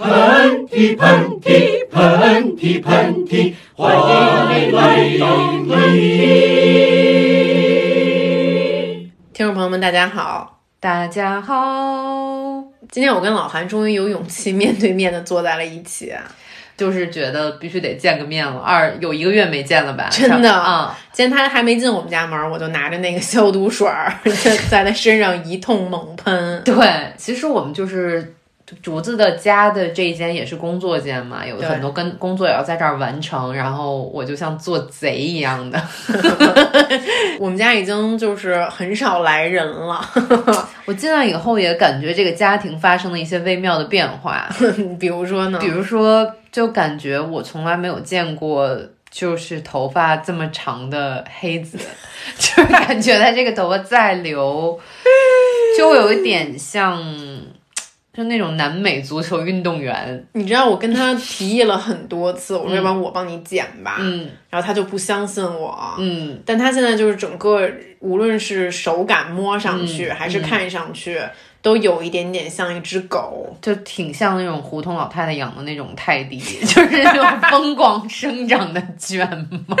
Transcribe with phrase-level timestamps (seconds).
[0.00, 5.26] 喷嚏喷嚏喷嚏喷嚏，欢迎来到
[5.68, 6.40] 喷嚏。
[9.34, 16.14] 听众朋友们，大家好，大家好，今天我跟老韩终于有勇气面对面的坐在了一起，
[16.78, 18.58] 就是觉得必须得见个面了。
[18.58, 20.08] 二有一个月没见了吧？
[20.10, 24.10] 真的啊、今天他还没进我们家门，我就拿着那个消毒水儿
[24.70, 26.62] 在他身上一通猛喷。
[26.64, 28.34] 对，其实我们就是
[28.82, 35.80] 竹子的家的这一间也是工作间嘛，有很多跟工作也要在这儿完成，然后我就像做贼一样的。
[37.38, 40.00] 我们家已经就是很少来人了，
[40.86, 44.48] 我进来以后也感觉这个家庭发生了一些微妙的变化，
[44.98, 48.78] 比如说呢，比如说，就感觉我从来没有见过。
[49.10, 51.76] 就是头发这么长的黑子，
[52.38, 54.78] 就是感觉他这个头发再留，
[55.76, 57.02] 就有一点像，
[58.12, 60.26] 就那种南美足球运动员。
[60.32, 64.28] 你知道我跟他提议了很多次，我说要不然我帮你剪吧，嗯。
[64.50, 67.70] 然后他就不相信我，嗯，但他现在就是整个，
[68.00, 71.20] 无论是手感摸上去，嗯还是看上去，
[71.62, 73.56] 都有一点点像一只狗。
[73.62, 79.24] 就挺像那种胡同老太太养的那种泰迪， 就是那种疯狂生长的卷
[79.68, 79.76] 毛，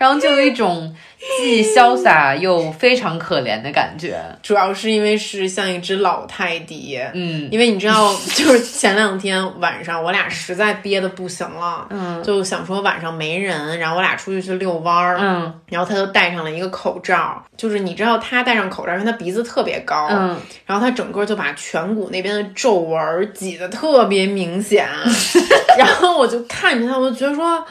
[0.00, 0.96] 然后就有一种
[1.38, 4.18] 既潇洒又非常可怜的感觉。
[4.42, 24.88] 主要是因为是像一只老泰迪，嗯因为你知道， 就是前两天晚上我俩实在憋得不行了，嗯就想说晚上没人，然后我俩出去去遛弯儿，嗯然后他就戴上了一个口罩，就是你知道他戴上口罩，因为他鼻子特别高，嗯，然后他整个就把颧骨那边的皱纹儿挤得特别明显，
[25.76, 27.62] 然后我就看着他，我就觉得说，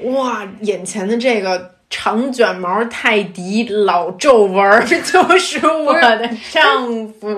[0.00, 7.28] 哇，眼前的这个长卷毛泰迪老皱纹儿就是我的丈夫。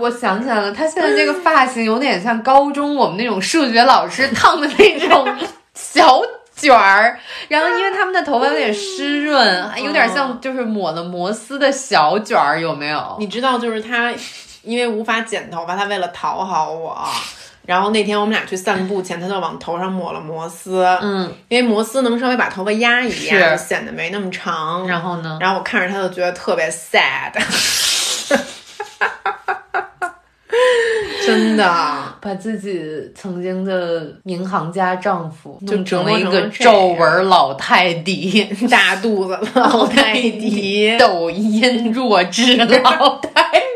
[0.00, 5.28] 我想起来了，他现在这个发型有点像高中我们那种数学老师烫的那种
[5.74, 6.20] 小
[6.56, 13.16] 卷儿，然后因为他们的头发有点湿润，还有点像就是抹了摩丝的小卷儿，有没有？
[13.18, 14.12] 你知道，就是他
[14.62, 17.06] 因为无法剪头发，他为了讨好我。
[17.66, 24.86] 然后那天我们俩去散步前，他就往头上抹了摩丝，嗯，因为摩丝能稍微把头发压一压，是显得没那么长。
[24.88, 25.38] 然后呢？
[25.40, 27.32] 然后我看着他就觉得特别 sad，
[31.26, 31.98] 真的。
[32.22, 32.78] 把自己
[33.14, 43.69] 曾经的银行家丈夫就弄成了一个皱纹老泰迪， 大肚子老泰迪， 抖音弱智老泰迪。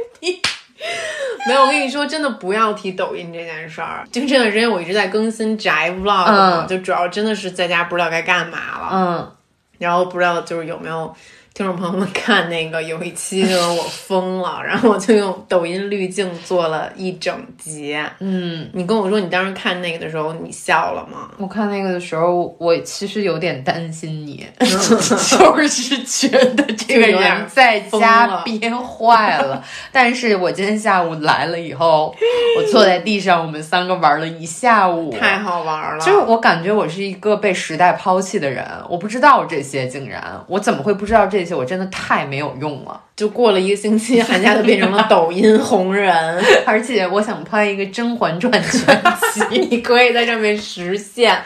[1.47, 4.07] 没有，我跟你说，真的不要提抖音这件事儿。
[4.11, 9.33] 就这段时间，我一直在更新宅 vlog，、嗯就主要真的是在家不知道该干嘛了，嗯，
[9.79, 11.15] 然后不知道就是有没有
[11.55, 17.97] 听众朋友们看那个有一期就是我疯了，然后我就用抖音滤镜做了一整集。
[18.19, 21.31] 嗯，你跟我说你当时看那个的时候，你笑了吗？
[21.39, 29.63] 我看那个的时候，我其实有点担心你， 就是觉得这个人在家憋坏了。
[29.93, 32.13] 但是我今天下午来了以后，
[32.59, 36.05] 我坐在地上，我们三个玩了一下午，太好玩了！
[36.05, 41.55] 就是我感觉我是一个被时代抛弃的人，我不知道这些，竟然我怎么会不知道这些？
[41.55, 43.01] 我真的太没有用了。
[43.17, 46.13] 就过了一个星期，寒假就变成了抖音红人。
[46.67, 51.41] 而且我想拍一个《甄嬛传》全集， 你可以在上面实现，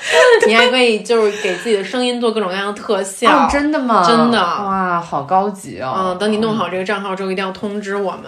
[0.46, 3.30] 你还可以就是给自己的声音做各种各样的特效。
[3.30, 4.02] 哦，真的吗？
[4.06, 5.94] 真的哇，好高级哦！
[5.98, 8.24] 嗯，等你弄好这个账号之后，一定要通知我们。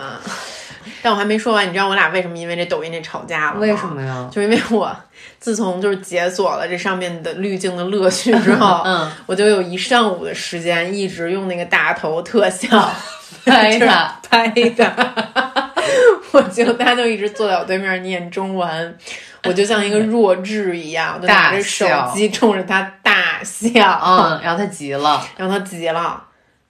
[1.03, 3.61] 但我还没说完，你知道我俩为什么因为这抖音这吵架了吗？
[3.61, 4.29] 为什么呀？
[4.31, 4.95] 就因为我
[5.39, 12.69] 自从就是解锁了这上面的滤镜的乐趣之后，嗯，我就有一上午的时间一直用那个大头特效
[13.45, 15.15] 拍的，拍的。
[16.33, 18.99] 我就他就一直坐在我对面念中文，
[19.45, 26.23] 我就像一个弱智一样，我就拿着手机冲着他大笑，嗯，然后他急了，然后他急了，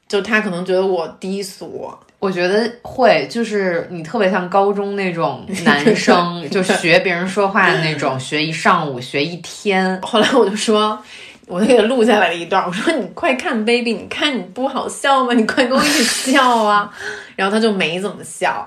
[0.08, 9.98] 就他可能觉得我低俗，我觉得会，就是你特别像高中那种 男生，就学别人说话的那种，学一上午，学一天。
[10.02, 11.02] 后来我就说。
[11.46, 15.34] 我就给他录下来了一段，我说你快看，baby，你看你不好笑吗？
[15.34, 16.88] 你快跟我一起笑啊！
[17.34, 18.64] 然后他就没怎么笑，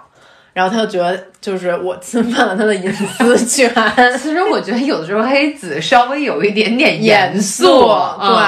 [0.51, 3.73] 然后他就觉得就是我侵犯了他的隐私权。
[4.19, 7.87] 其实我觉得有的时候黑子稍微有一点点严肃，
[8.19, 8.43] 对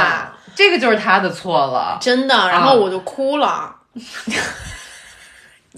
[0.54, 1.98] 这个就是他的错了。
[2.02, 3.74] 真的，然后我就哭了。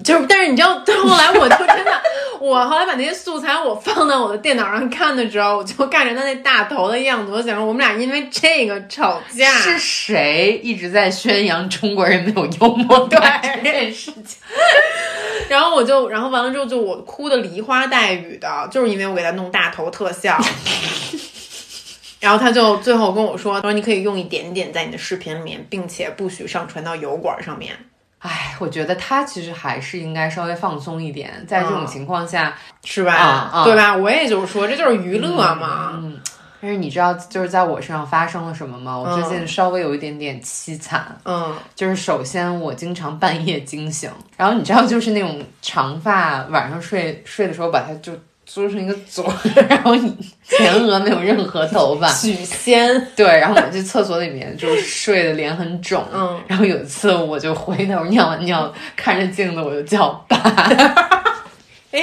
[0.04, 1.92] 就是，但是你知道，到 后来我就真的，
[2.40, 9.50] 我后来把那些素材我放到我的电脑上看的时候，我就看着他那大头的样子，我想说我们俩因为这个吵架。
[9.52, 14.40] 是谁一直在宣扬中国人没有幽默感这件事情？
[15.50, 20.38] 然后我就，然后完了之后就我哭的梨花带雨的，就是因为我给他弄大头特效。
[22.20, 27.78] 然后他就最后跟我说：“他说你可以用一点点在你的视频里面，并且不许上传到油管上面。
[28.20, 33.64] 哎，我觉得他其实还是应该稍微放松一点，在这种情况下，是吧？
[33.64, 33.96] 对吧？
[33.96, 35.92] 我也就是说，这就是娱乐嘛。
[35.94, 36.20] 嗯。
[36.60, 38.98] 但是你知道，就是在我身上发生了什么吗？
[38.98, 41.16] 我最近稍微有一点点凄惨。
[41.24, 48.12] 嗯，就是首先我经常半夜惊醒，然后你知道，就是那种长发，晚上睡睡的时候把它就
[48.48, 49.34] 揪成一个嘴儿，
[49.70, 50.16] 然后你
[50.48, 53.08] 前额没有任何头发，许仙。
[53.16, 60.38] 对，然后我去厕所里面就是睡的脸很肿，嗯，然后有一次我就回头尿完尿，看着镜子我就叫爸，
[61.92, 62.02] 哎，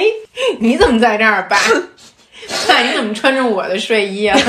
[0.59, 1.57] 你怎么在这儿，爸？
[2.67, 4.39] 爸，你怎么穿着我的睡衣啊？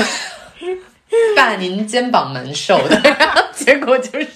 [1.35, 4.27] 爸，您肩膀蛮瘦的，然后结果就是。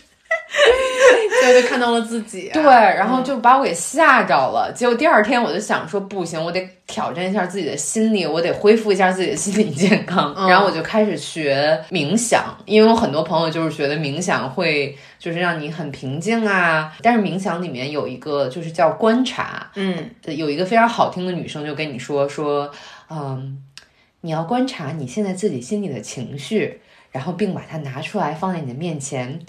[1.41, 4.71] 结果就看到了自己、啊，对，然后就把我给吓着了。
[4.75, 10.33] 结果第二天我就想说，不行，我得挑战一下自己的心理，我得恢复一下自己的心理健康。
[10.37, 16.93] 嗯、然后我就开始学冥想，因为我很多朋友就是觉得冥想会就是让你很平静啊。
[17.01, 22.69] 但是冥想里面有一个就是叫观察，嗯，有一个非常好听的女生就跟你说说，
[23.09, 23.57] 嗯，
[24.21, 26.81] 你要观察你现在自己心里的情绪，
[27.11, 29.39] 然后并把它拿出来放在你的面前。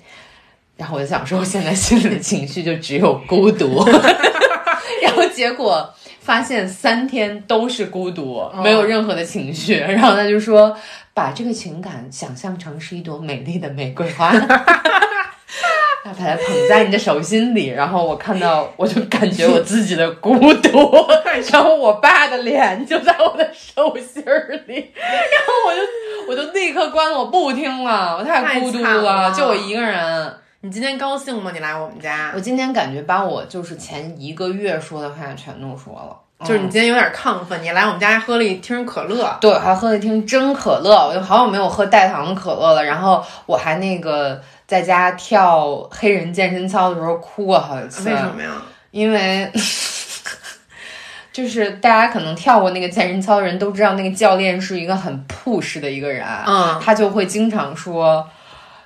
[0.76, 3.84] 然后我就想说，我现在心里的情绪就只有孤独，
[5.02, 5.88] 然后结果
[6.20, 9.76] 发现三天都是孤独，没有任何的情绪。
[9.76, 10.76] 然后他就说，
[11.14, 14.32] 把这个情感想象成是一朵美丽的玫瑰花，
[16.04, 17.68] 把它捧在你的手心里。
[17.68, 21.06] 然后我看到，我就感觉我自己的孤独，
[21.52, 24.22] 然后我爸的脸就在我的手心
[24.66, 25.80] 里，然后我就
[26.28, 30.34] 我就立刻关了，我不听了，我太孤独了，就我一个人。
[30.64, 31.50] 你今天高兴吗？
[31.52, 32.30] 你来我们家？
[32.36, 37.60] 我今天感觉把我就是前一个月说的话全都说了，就是你今天有点亢奋。
[37.64, 41.08] 你来我们家还喝了一听可乐，对，还喝了一听真可乐。
[41.08, 42.84] 我就好久没有喝代糖可乐了。
[42.84, 48.08] 然后我还那个在家跳黑人健身操的时候哭过好几次。
[48.08, 48.62] 为什么呀？
[48.92, 49.50] 因为
[51.32, 58.24] 就是大家可能跳过那个健身操的人都知道，那个教练是一个很 push 的一个人，嗯，他就会经常说。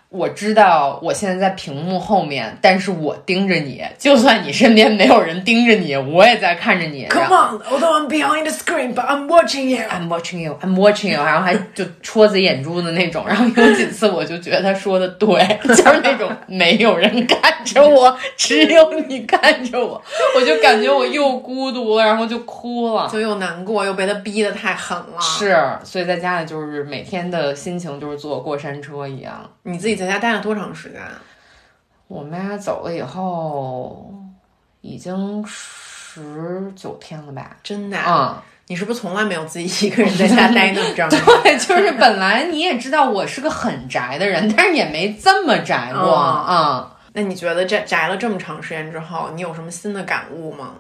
[0.08, 7.06] 我知道我现在在屏幕后面，但是我盯着你，就算你身边没有人盯着你，我也在看着你。
[7.10, 9.82] Come on, although I'm behind the screen, but I'm watching you.
[9.90, 10.56] I'm watching you.
[10.62, 11.22] I'm watching you.
[11.22, 13.24] 然后还就戳自己眼珠子那种。
[13.26, 15.26] 然后有几次我就觉得他说的对，
[15.66, 20.00] 就是那种没有人看着我，只有你看着我，
[20.36, 25.20] 我就感觉我又孤独了，然后就哭了，就又难过，又被他逼得太狠了。
[25.20, 29.50] 是，所以在家里就是每天的心情就是坐过山车一样。
[29.64, 31.00] 你自己在家待了多长时间？
[32.08, 34.14] 我妈走了以后，
[34.80, 37.56] 已经十九天了吧？
[37.62, 37.98] 真的？
[38.06, 38.36] 嗯，
[38.68, 41.26] 你是不是从来没有自己一个人在家待那么长时间？
[41.42, 46.90] 对，就是本来你也知道我是个很宅的人，但是也没这么宅过啊、嗯。
[47.14, 50.74] 那你觉得这宅了这么长时间之后，你有什么新的感悟吗？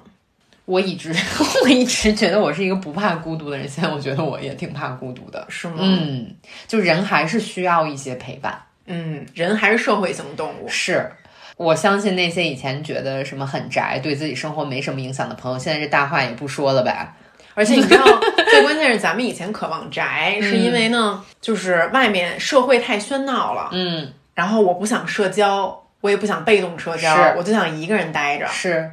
[0.64, 1.14] 我一直
[1.64, 5.76] 我一直觉得我是一个不怕孤独的人，现在我觉得我也挺怕孤独的，是吗？
[5.78, 6.34] 嗯，
[6.66, 8.60] 就人还是需要一些陪伴。
[8.86, 10.68] 嗯，人还是社会性动物。
[10.68, 11.10] 是，
[11.56, 17.14] 我相信那些以前觉得什么很宅，对自己生活没什么影响的朋友，现在这大话也不说了吧？
[17.54, 18.04] 而且你知道，
[18.50, 28.46] 最关键是咱们以前渴望宅，是因为呢，就是外面社会太喧闹了，嗯，然后我不想社交，我也不想被动社交，是我就想一个人待着。
[28.48, 28.90] 是。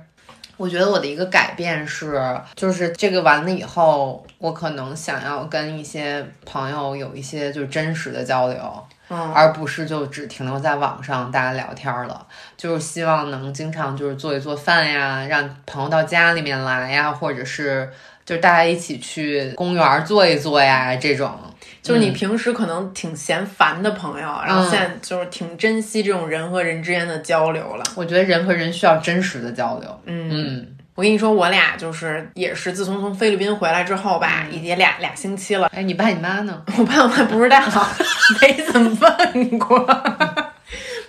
[0.55, 12.25] 我觉得我的一个改变是，就是这个完了以后，我可能想要跟一些朋友有一些就是真实的交流，嗯，而不是就只停留在网上大家聊天了。
[12.57, 17.89] 就是希望能经常就是做一做饭呀，让朋友到家里面来呀，或者是
[18.25, 21.37] 就是大家一起去公园坐一坐呀，这种。
[21.81, 27.83] 就是你平时可能挺嫌烦的朋友，然后现在就是挺珍惜这种人和人之间的交流了。
[27.95, 30.01] 我觉得人和人需要真实的交流。
[30.05, 35.67] 嗯嗯，我跟你说，我俩就是也是自从从菲律宾回来之后吧，已经俩俩星期了。
[35.73, 36.61] 哎，你爸你妈呢？
[36.77, 37.59] 我爸我妈不知道，
[38.41, 39.85] 没怎么问过。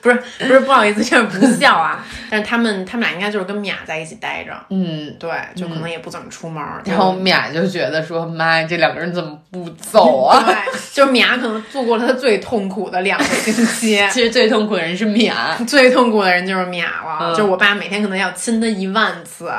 [0.04, 2.04] 不是不是，不好意思，就是不笑啊。
[2.30, 6.62] 但是他们他们俩应该就是跟米娅在一起待着，嗯，对，就可能也不怎么出门。
[6.84, 10.54] 然后米娅就觉得说：“妈呀，这两个人怎么不走啊？” 对，
[10.92, 13.96] 就是米娅可能度过了她最痛苦的两个星期。
[14.12, 17.18] 其实最痛苦的人是米娅，最痛苦的人就是米娅了。
[17.22, 19.50] 嗯就是我爸每天可能要亲她一万次，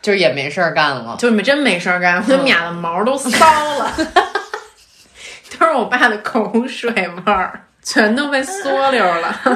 [0.00, 3.28] 就是也没事儿干了，就是真没事儿干，我觉得米娅的毛都骚
[3.78, 3.92] 了，
[5.58, 7.60] 都是我爸的口水味儿。
[7.82, 9.50] 全都被缩溜了，不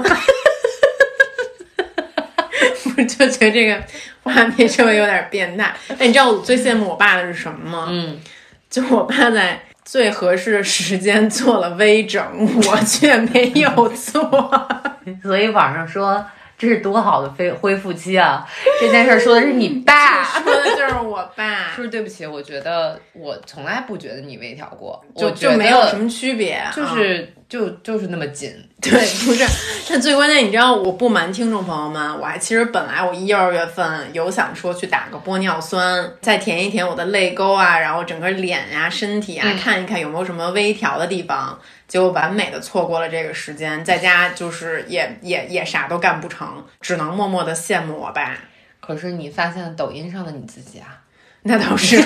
[2.90, 3.80] 不是就觉得这个
[4.22, 5.74] 画面稍微有点变态？
[5.98, 7.86] 哎，你知道我最羡慕我爸的是什么吗？
[7.90, 8.20] 嗯，
[8.68, 12.22] 就我爸在最合适的时间做了微整，
[12.66, 14.68] 我却没有做。
[15.22, 16.26] 所以网上说
[16.58, 18.46] 这是多好的恢恢复期啊！
[18.80, 21.88] 这件事儿说的是你爸，说的就是我爸，是不是？
[21.88, 28.52] 对不起，我觉得我从来不觉得你微调过，就就没有什么区别，就是、就就是那么紧。
[28.80, 29.44] 对，不是，
[29.88, 48.36] 但最关键，你知道，我不瞒听众朋友们，我还其实本来我一二月份有想说去打个玻尿酸，再填一填我的泪沟啊，然后整个脸呀、身体啊，看一看有没有什么微调的地方，结果完美的错过了这个时间，在家就是也也也啥都干不成，只能默默的羡慕我爸。
[48.80, 50.98] 可是你发现了抖音上的你自己啊？
[51.48, 51.96] 那倒是，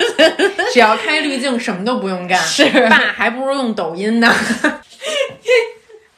[0.74, 2.38] 只要开滤镜，什么都不用干。
[2.38, 4.30] 是爸还不如用抖音呢。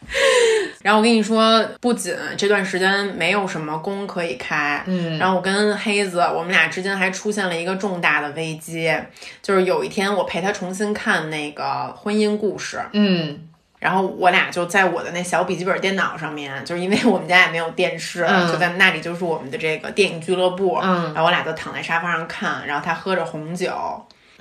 [0.83, 5.19] 然后我跟你说，不仅这段时间没有什么工可以开，嗯。
[5.19, 8.95] 然后我跟黑子，我们俩之间还出现了一个重大的危机，
[9.43, 13.49] 就是有一天我陪他重新看那个婚姻故事，嗯。
[13.79, 18.51] 然后我俩就在我的那小笔记本电脑上面，就是因为我们家也没有电视，嗯。
[18.51, 20.79] 就在那里就是我们的这个电影俱乐部。
[20.83, 21.13] 嗯。
[21.13, 23.71] 然后我俩就躺在沙发上看，然后他喝着红酒，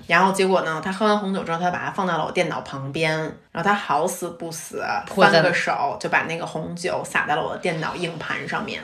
[0.08, 3.18] 然后结果呢，他喝完红酒之后，他把它放到了我电脑旁边，
[3.52, 8.84] 然后他好死不死翻个手就把那个红酒洒在了我的电脑硬盘上面，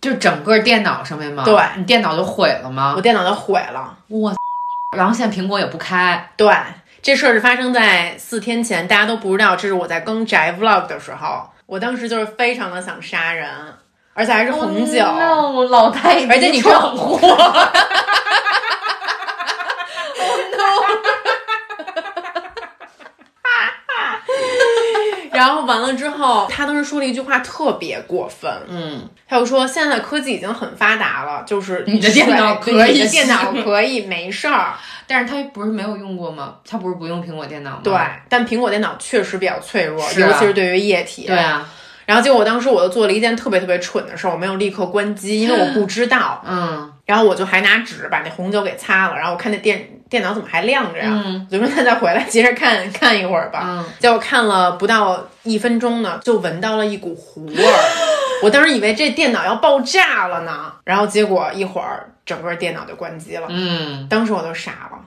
[0.00, 1.44] 就整个电脑上面吗？
[1.44, 3.00] 对你电脑就毁了吗我？
[3.00, 3.96] 电脑就毁了。
[4.08, 4.34] 我，
[4.96, 6.52] 然后现在苹果也不开，对，
[7.00, 13.48] 这事儿是发生在四天前，大家都不知道，这是我在更宅 vlog 的时候，我当时就是非常的想杀人，
[14.14, 15.04] 而且还是红酒。
[15.04, 16.92] Oh no，老太而且你知道
[25.42, 34.74] 然后完了之后，他当时说了一句话特别过分，嗯，他就说现在科技已经很发达了，就是你的电脑可以你的电脑可以没事儿，
[35.08, 36.54] 但是他不是没有用过吗？
[36.64, 37.80] 他不是不用苹果电脑吗？
[37.82, 37.92] 对，
[38.28, 41.26] 但苹果电脑确实比较脆弱，啊尤其是对于液体。
[41.26, 41.68] 对啊，
[42.06, 46.40] 然后结果我当时我就做了一件特别特别蠢的事儿，我没有立刻关机，因为我不知道。
[46.46, 51.10] 嗯然后我就还拿纸把那红酒给擦了，然后我看那电电脑怎么还亮着呀？
[51.12, 53.60] 嗯我就说那再回来接着看看一会儿吧。
[53.66, 57.78] 嗯，结果看了不到一分钟呢，就闻到了一股糊味儿。
[58.42, 63.46] 我当时以为这电脑要爆炸了呢，然后结果一会儿整个电脑就关机了。
[63.50, 64.98] 嗯，当时我都傻了，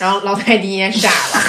[0.00, 1.40] 然后老泰迪也傻了。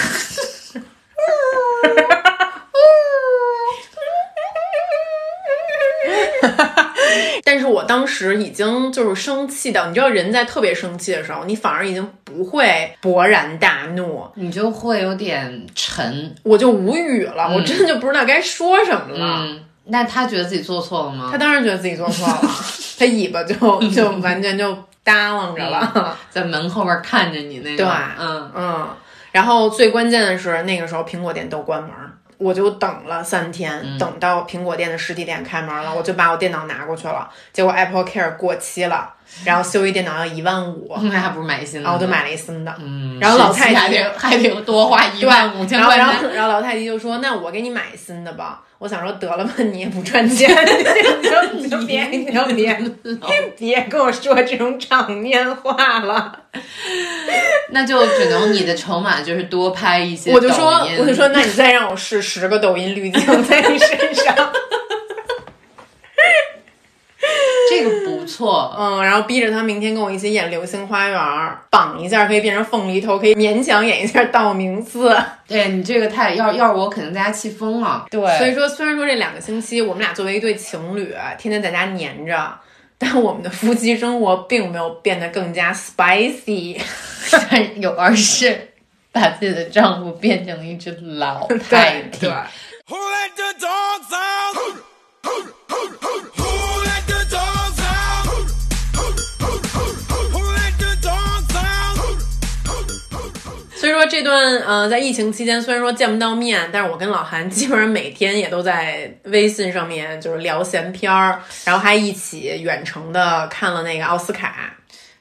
[6.42, 6.85] 但
[7.66, 16.36] 是我当时已经就是生气到，你知道人在特别生气的时候，你反而已经不会勃然大怒，你就会有点沉。
[16.44, 19.40] 我就无语了，我真的就不知道该说什么了。
[19.40, 21.30] 嗯，那他觉得自己做错了吗？
[21.32, 22.42] 他当然觉得自己做错了，
[22.98, 23.56] 他尾巴就
[23.90, 26.18] 就完全就耷拉着了。
[26.30, 27.86] 在门后边看着你那对，
[28.20, 28.88] 嗯，嗯，
[29.32, 33.98] 然后最关键的是那个时候苹果店都关门儿，我就等了三天，嗯。
[33.98, 41.90] 等到苹果店的实体店开门了，我就把我电脑拿过去了，结果 Apple Care 过期了，然后修一电脑要一万五， 那还不如买一新的呢。
[41.90, 42.76] 然后我就买了一新的。
[42.80, 46.06] 嗯，然后老太还太得还得多花一，万五千块钱。
[46.06, 50.50] 然后然后老太太就说：“那我给你买新的吧。”我想说得了吧，你也不赚钱，
[51.56, 52.78] 你就 别你就别
[53.58, 56.40] 别跟我说这种场面话了。
[57.72, 64.36] 那就只能你的筹码就是多拍一些我就说我就说，那你再让我试十个抖音滤镜在你身上，
[67.76, 71.20] 这个不错，嗯，然后逼着他明天跟我一起演《流星花园》，
[71.70, 75.16] 绑一下可以变成凤梨头，可以勉强演一下道明寺。
[75.46, 78.06] 对你这个太要要是我肯定在家气疯了。
[78.10, 82.58] 对所以说，虽然说这两个星期我们俩作为一对情侣，天天在家黏着。
[82.98, 86.80] 但我们的夫妻生活并没有变得更加 spicy，
[87.30, 88.70] 但有而是
[89.12, 92.34] 把自己的丈夫变成了一只老太对体。
[104.16, 114.74] 这段呃，在疫情期间虽然说见不到面，但是我跟老韩基本上每天也都在微信上面就是聊闲篇儿，然后还一起远程的看了那个奥斯卡。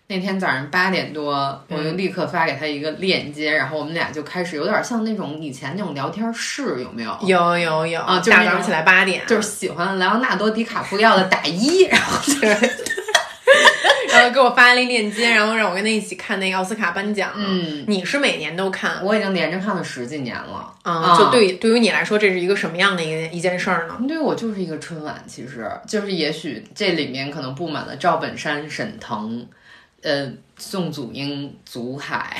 [0.06, 7.18] 那天早上八点多，我就立刻发给他一个链接，然后我们俩就开始有点像那种以前那种聊天室，有没有？
[7.22, 12.56] 有有有啊就是大早上起来八点，就是喜欢莱昂纳多·迪卡普里奥的打一，然后就然
[14.30, 17.32] 给我发了一链接，然后让我跟他一起看那个奥斯卡颁奖。
[17.36, 19.04] 嗯，你是每年都看？
[19.04, 23.96] 我已经连着看了十几年了啊、就对对于你来说，这是一个什么样的一个一件事儿呢？
[24.06, 29.46] 对我就是一个春晚，其实就是也许这里面可能布满了赵本山、沈腾，
[30.02, 32.36] 呃，宋祖英、祖海，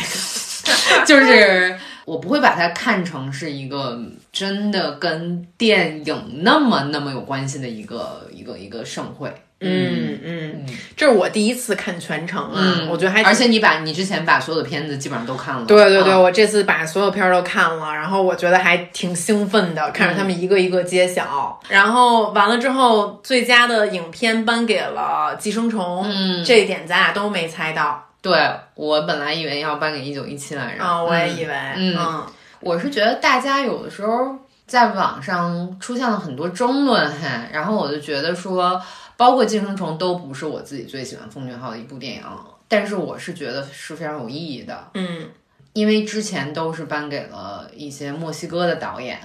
[1.06, 3.98] 就是我不会把它看成是一个
[4.32, 9.32] 真的跟电影那么那么有关系的一个一个一个盛会。
[9.66, 21.58] 嗯嗯，这是我第一次看全程啊，嗯，我觉得还而且你把你之前把所有的片子基本上都看了，对对对，啊我这次把所有片儿都看了，然后我觉得还挺兴奋的，看着他们一个一个揭晓。
[21.70, 26.44] 然后完了之后，最佳的影片颁给了《寄生虫》，嗯。
[26.44, 28.04] 这一点咱俩都没猜到。
[28.20, 32.26] 对我本来以为要颁给一九一七来着，啊、我也以为，嗯嗯
[32.60, 38.80] 我是觉得大家有的时候在网上出现了很多争论哈，然后我就觉得说，
[39.16, 42.22] 包括《寄生虫》都不是我自己最喜欢奉俊昊的一部电影，
[42.68, 45.28] 但是我是觉得是非常有意义的，嗯
[45.72, 49.18] 因为之前都是颁给了一些墨西哥的导演。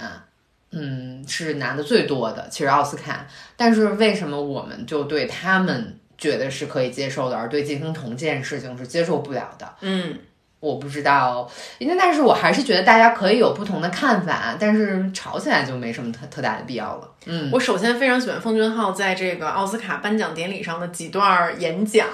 [0.72, 3.26] 嗯，是拿的最多的，其实奥斯卡。
[3.56, 9.68] 但是为什么我们就对他们觉得是可以接受的，而对《寄生虫》这件事情是接受不了的？
[9.80, 10.16] 嗯
[10.60, 17.08] 我不知道，因为但是我还是觉得大家可以有不同的看法，但是吵起来就没什么特特大的必要了。
[17.24, 22.06] 嗯，我首先非常喜欢奉俊昊在这个奥斯卡颁奖典礼上的几段演讲，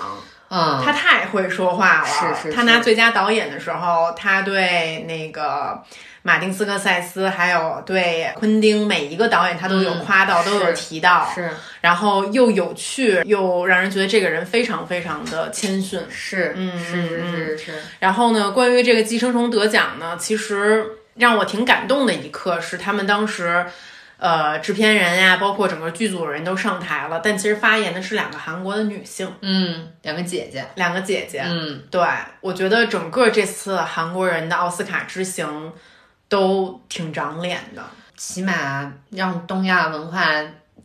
[0.48, 2.06] 嗯，他太会说话了。
[2.06, 5.82] 是是他拿最佳导演的时候，他对那个
[6.26, 11.30] 马丁斯科塞斯还有对昆汀每一个导演，他都有嗯夸到，都有提到。
[11.32, 11.48] 是
[11.80, 16.00] 然后又有趣，又让人觉得这个人非常非常的谦逊。
[16.10, 23.64] 是，嗯是是嗯是是，然后呢，关于这个《寄生虫》得奖呢，其实让我挺感动的一刻是他们当时。
[24.18, 31.42] 呃，制片人呀，包括整个剧组的人都上台了，但其实发言的是两个韩国的女性，嗯，两个姐姐，两个姐姐。
[31.44, 32.00] 嗯，对，
[32.40, 35.70] 我觉得整个这次韩国人的奥斯卡之行
[36.28, 37.82] 都挺长脸的。
[38.16, 40.26] 起码让东亚文化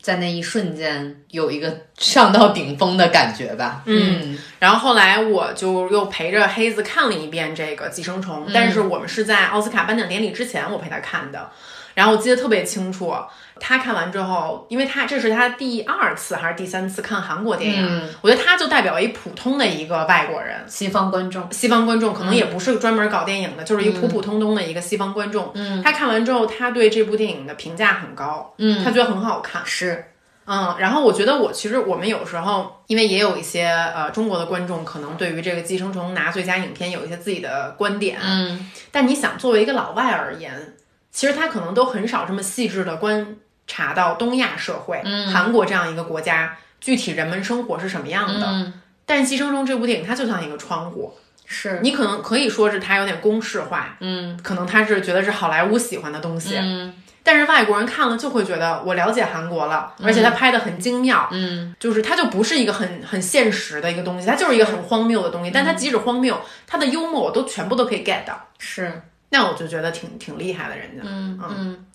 [0.02, 3.84] 在那一瞬间有一个上到顶峰的感觉吧。
[3.86, 11.50] 嗯然后后来我就又陪着黑子看了一遍这个《寄生虫》，但是我们是在奥斯卡颁奖典礼之前我陪他看的。
[11.94, 13.14] 然后我记得特别清楚，
[13.60, 18.10] 他看完之后，因为他这是他第二次还是第三次看韩国电影，嗯。
[18.22, 25.52] 我觉得他就代表一普通的一个外国人，西方观众，西方观众可能也不是专门搞电影的，就是一个普普通通的一个西方观众。
[25.54, 30.06] 嗯，他看完之后，他对这部电影的评价很高，嗯，他觉得很好看，是，
[30.46, 40.74] 嗯，然后我觉得我其实我们有时候，因为也有一些呃中国的观众可能对于这个《寄生虫》拿最佳影片有一些自己的观点，嗯，但你想作为一个老外而言，
[41.12, 43.36] 其实他可能都很少这么细致的观
[43.68, 48.48] 察到东亚社会，嗯，韩国这样一个国家具体人们生活是什么样的。
[48.48, 48.74] 嗯，
[49.06, 51.14] 但《寄生虫》这部电影它就像一个窗户，
[51.46, 54.40] 是，你可能可以说是它有点公式化，嗯。
[54.42, 56.94] 可能他是觉得是好莱坞喜欢的东西，嗯。
[57.24, 65.52] 但是外国人看了就会觉得我了解韩国了，而且他拍的很精妙，嗯，就是它就不是一个很很现实的一个东西，它就是一个很荒谬的东西。
[65.52, 69.04] 但它即使荒谬，它的幽默我都全部都可以 get 到，是。
[69.32, 71.02] 那我就觉得挺挺厉害的人家。
[71.06, 71.86] 嗯嗯，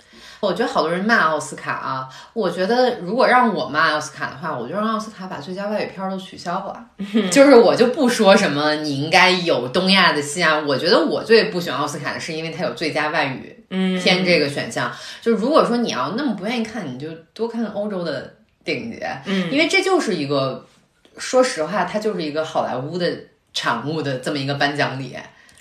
[0.40, 6.87] 我觉得好多人骂奥斯卡啊，我觉得如果让我骂奥斯卡的话，我就让奥斯卡把最佳外语片儿都取消了，
[7.31, 14.01] 就是我就不说什么你应该有东亚的戏啊，我觉得我最不喜欢奥斯卡的是因为它有最佳外语嗯。
[14.01, 19.53] 片这个选项，就如果说你要那么不愿意看，你就多看看欧洲的电影节，嗯。
[19.53, 20.64] 因为这就是一个，
[21.18, 23.11] 说实话，它就是一个好莱坞的
[23.53, 25.16] 产物的这么一个颁奖礼。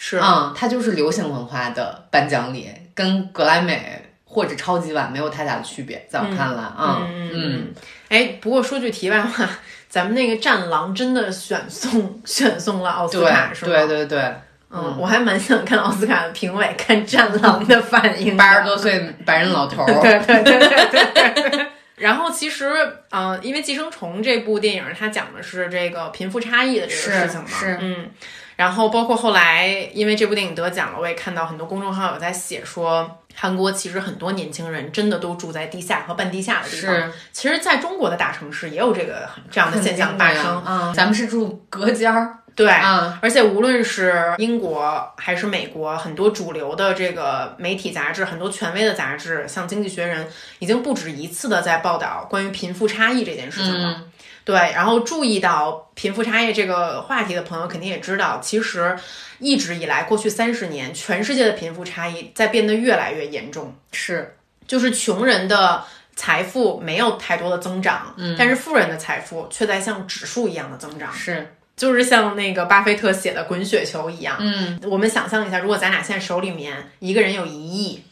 [0.07, 7.73] 是嗯，它就是流行文化的颁奖礼，跟格莱美或者超级碗没有太大的区别，在我看来啊，嗯嗯。
[8.09, 9.49] 哎，不过说句题外话，
[9.89, 13.71] 咱们那个《战狼》真的选送 选送了奥斯卡是吗？
[13.71, 14.35] 对对对，
[14.69, 18.37] 嗯，我还蛮想看奥斯卡的评委看《战狼》的反应的。
[18.37, 21.65] 八十多岁白人老头儿， 对对对对对对。
[21.97, 22.69] 然后其实，
[23.09, 28.09] 呃，因为《寄生虫》这部电影，它讲的是这个贫富差异的这个事情嘛，是是嗯。
[28.55, 36.95] 然后包括后来，因为这部电影得奖了，我也看到很多公众号有在写说，韩国其实很多年轻人真的都住在地下和半地下的地方。
[36.95, 40.63] 是其实在中国的大城市也有这个这样的现象发生。
[40.63, 50.25] 啊，咱们是住隔间儿，对，啊，而且无论是英国还是美国，很多主流的这个媒体杂志，很多权威的杂志，像《经济学人》，
[50.59, 54.01] 已经不止一次的在报道关于贫富差异这件事情了。
[54.45, 58.95] 对，然后注意到贫富差异这个话题的朋友，肯定也知道，其实
[59.39, 63.75] 一直以来，过去三十年，全世界的贫富差异在变得越来越严重。
[63.91, 65.83] 是就是穷人的
[66.15, 71.11] 财富没有太多的增长，嗯，但是富人的财富却在像指数一样的增长。
[71.11, 74.37] 是，就是像那个巴菲特写的滚雪球一样。
[74.39, 78.03] 嗯，我们想象一下，如果咱俩现在手里面一个人有一亿，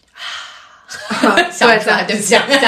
[1.52, 2.30] 想不出来，对不起。
[2.36, 2.60] 想象，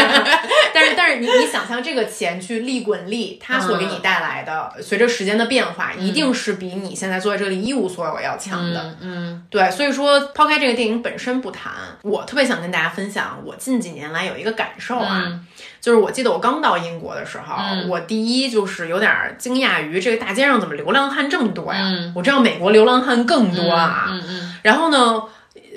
[0.73, 8.81] 但是但是你你想象这个钱去利滚利，它所给你带来的，随着时间的变化，一定是比你现在坐在这里一无所有要强的。
[8.81, 15.45] 嗯嗯对，所以说抛开这个电影本身不谈，我特别想跟大家分享我近几年来有一个感受啊，嗯
[15.79, 21.81] 就是我记得我刚到英国的时候，嗯我第一就是有点惊讶于这个大街上怎么流浪汉这么多呀？
[21.83, 25.21] 嗯我知道美国流浪汉更多啊，嗯嗯然后呢，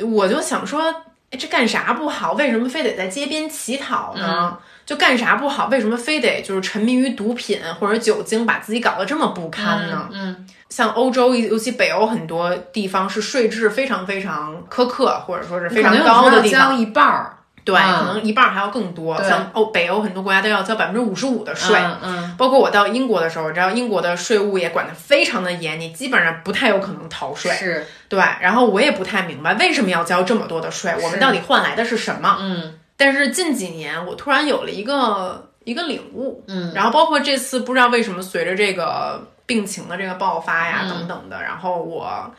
[0.07, 0.95] 我就想说，
[1.31, 2.33] 哎，这干啥不好？
[2.33, 4.57] 为什么非得在街边乞讨呢？
[4.87, 5.67] 就干啥不好？
[5.67, 10.09] 为什么非得就是沉迷于毒品或者酒精，把自己搞得这么不堪呢？
[10.13, 16.79] 嗯像欧洲，尤其北欧很多地方是税制非常非常苛刻，或者说是非常高的地方交方。
[16.79, 17.38] 一半儿，
[17.69, 19.23] 对，嗯可能一半儿还要更多。
[19.23, 21.77] 像欧北欧很多国家都要交百分之五十五的税。
[21.79, 27.51] 嗯嗯包括我到英国的时候，我知道英国的税务也管得非常的严，你基本上不太有可能逃税。
[27.53, 32.39] 是，对，然后我也不太明白为什么要交这么多的税，我们到底换来的是什么？
[32.41, 42.33] 嗯但是近几年我突然有了一个一个领悟，嗯然后包括这次不知道为什么随着这个病情的这个爆发呀、嗯等等的，然后我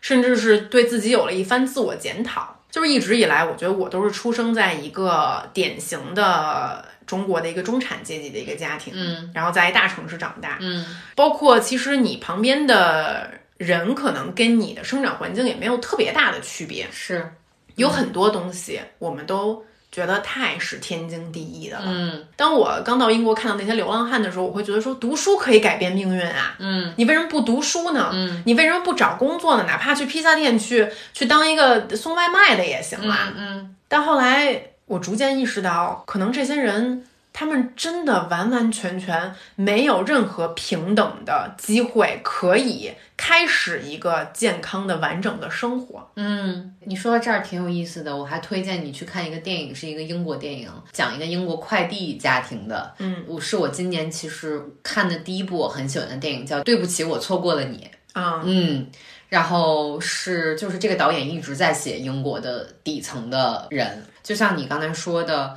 [0.00, 2.54] 甚至是对自己有了一番自我检讨。
[2.76, 9.30] 就是一直以来，我觉得我都是出生在一个典型的中国的一个中产阶级的一个家庭，嗯。
[9.32, 10.84] 然后在一大城市长大，嗯。
[11.14, 17.32] 包括其实你旁边的人可能跟你的生长环境也没有特别大的区别，是，
[17.76, 21.84] 有很多东西我们都觉得太是天经地义的了。
[21.86, 26.54] 嗯当我刚到英国看到那些流浪汉的时候，我会觉得说，读书可以改变命运啊！
[26.58, 28.10] 嗯你为什么不读书呢？
[28.12, 29.64] 嗯你为什么不找工作呢？
[29.66, 33.32] 哪怕去披萨店去去当一个送外卖的也行啊！
[33.36, 37.04] 嗯但后来我逐渐意识到，可能这些人
[37.38, 46.10] 他们真的完完全全没有任何平等的机会可以开始一个健康的、完整的生活。
[46.16, 52.94] 嗯，你说到这儿挺有意思的，我还推荐你去看一个电影，是一个英国电影，讲一个英国快递家庭的。
[53.00, 57.90] 嗯，我是我今年其实看的第一部我很喜欢的电影，叫《对不起，我错过了你》。
[58.18, 58.86] 啊、嗯，
[59.28, 65.54] 然后是就是这个导演一直在写英国的底层的人，就像你刚才说的，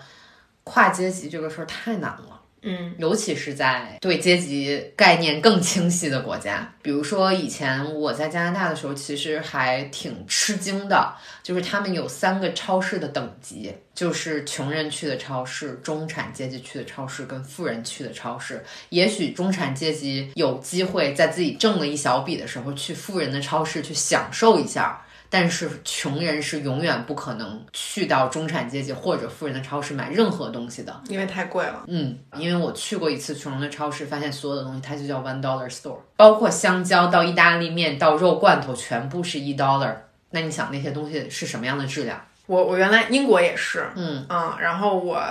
[0.69, 2.35] 跨阶级这个事儿太难了。
[2.61, 18.61] 嗯尤其是在对阶级概念更清晰的国家，比如说以前我在加拿大的时候，其实还挺吃惊的，就是他们有三个超市的等级，就是穷人去的超市、中产阶级去的超市跟富人去的超市。
[18.89, 25.01] 也许中产阶级有机会在自己挣了一小笔的时候去富人的超市去享受一下。
[25.29, 31.83] 但是穷人是永远不可能去到中产阶级或者富人的超市买任何东西的，因为太贵了。
[31.87, 39.93] 嗯，因为我去过一次穷人的超市，发现所有的东西它就叫 one dollar store，包括香蕉到意大利面到肉罐头，全部是一 dollar。
[40.31, 42.19] 那你想那些东西是什么样的质量？
[42.45, 45.23] 我我原来英国也是，嗯嗯，然后我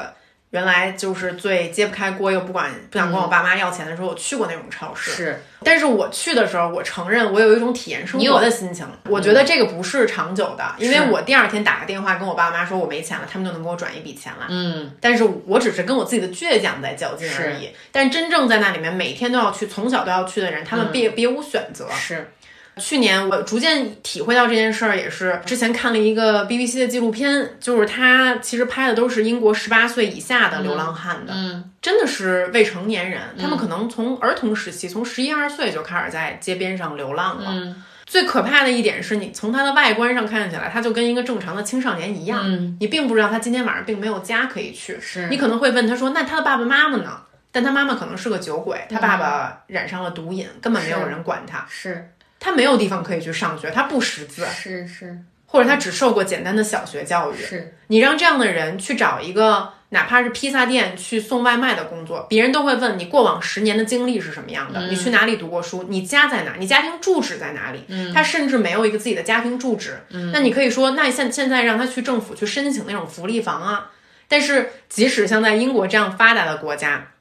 [0.50, 5.10] 原来就是最揭不开锅又不管不想管我爸妈要钱的时候，我去过那种超市。
[5.10, 8.86] 是，但是我去的时候，我承认我有一种体验生活的心情。
[9.04, 14.46] 我觉得这个不是长久的，因为我第二天打个电话跟我爸妈说我没钱了，他们就能给我转一笔钱来。
[14.48, 17.70] 嗯但是我只是跟我自己的倔强在较劲而已。
[17.92, 21.86] 但真正在那里面每天都要去，从小都要去的人，他们别、别无选择。
[21.90, 22.30] 是，
[22.78, 37.50] 去年我逐渐体会到这件事儿，也是之前看了一个 BBC 的纪录片，就是他其实拍的都是英国十八岁以下的流浪汉的，嗯真的是未成年人，他们可能从儿童时期，从十一二岁就开始在街边上流浪了。
[37.50, 44.98] 嗯最可怕的一点是你从他的外观上看起来，他就跟一个正常的青少年一样，嗯你并不知道他今天晚上并没有家可以去。
[44.98, 47.20] 是你可能会问他说：“那他的爸爸妈妈呢？”
[47.52, 57.36] 但他妈妈可能是个酒鬼，他爸爸染上了毒瘾，根本没有人管他，是他没有地方可以去上学，他不识字，是是或者他只受过简单的小学教育。
[57.36, 67.86] 是，你让这样的人去找一个哪怕是披萨店去送外卖的工作，别人都会问你过往十年的经历是什么样的，你去哪里读过书，你家在哪，你家庭住址在哪里？
[68.12, 69.98] 他甚至没有一个自己的家庭住址。
[70.32, 73.90] 那你可以说，那现现在让他去政府去申请那种福利房啊。
[74.30, 77.12] 但是即使像在英国这样发达的国家，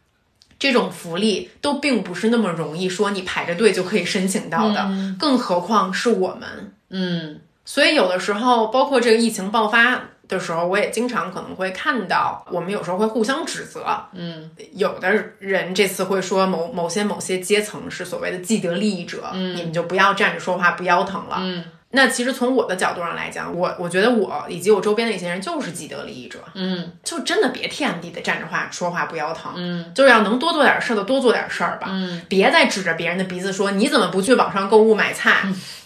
[0.60, 4.90] 这种福利都并不是那么容易说你排着队就可以申请到的，
[5.20, 6.74] 更何况是我们。
[6.90, 13.86] 嗯所以有的时候，包括这个疫情爆发的时候，我也经常可能会看到，我们有时候会互相指责。
[14.14, 21.40] 嗯有的人这次会说某某些某些阶层是所谓的既得利益者，嗯你们就不要站着说话不腰疼了。
[21.42, 21.64] 嗯
[21.98, 26.94] 那其实从我的角度上来讲，我我觉得我以及我周边的一些人就是既得利益者，嗯。
[27.04, 35.38] 就真的别天地的站着话说话不腰疼，嗯，就是要能多做点事儿的多做点事儿吧，嗯，别再指着别人的鼻子说你怎么不去网上购物买菜，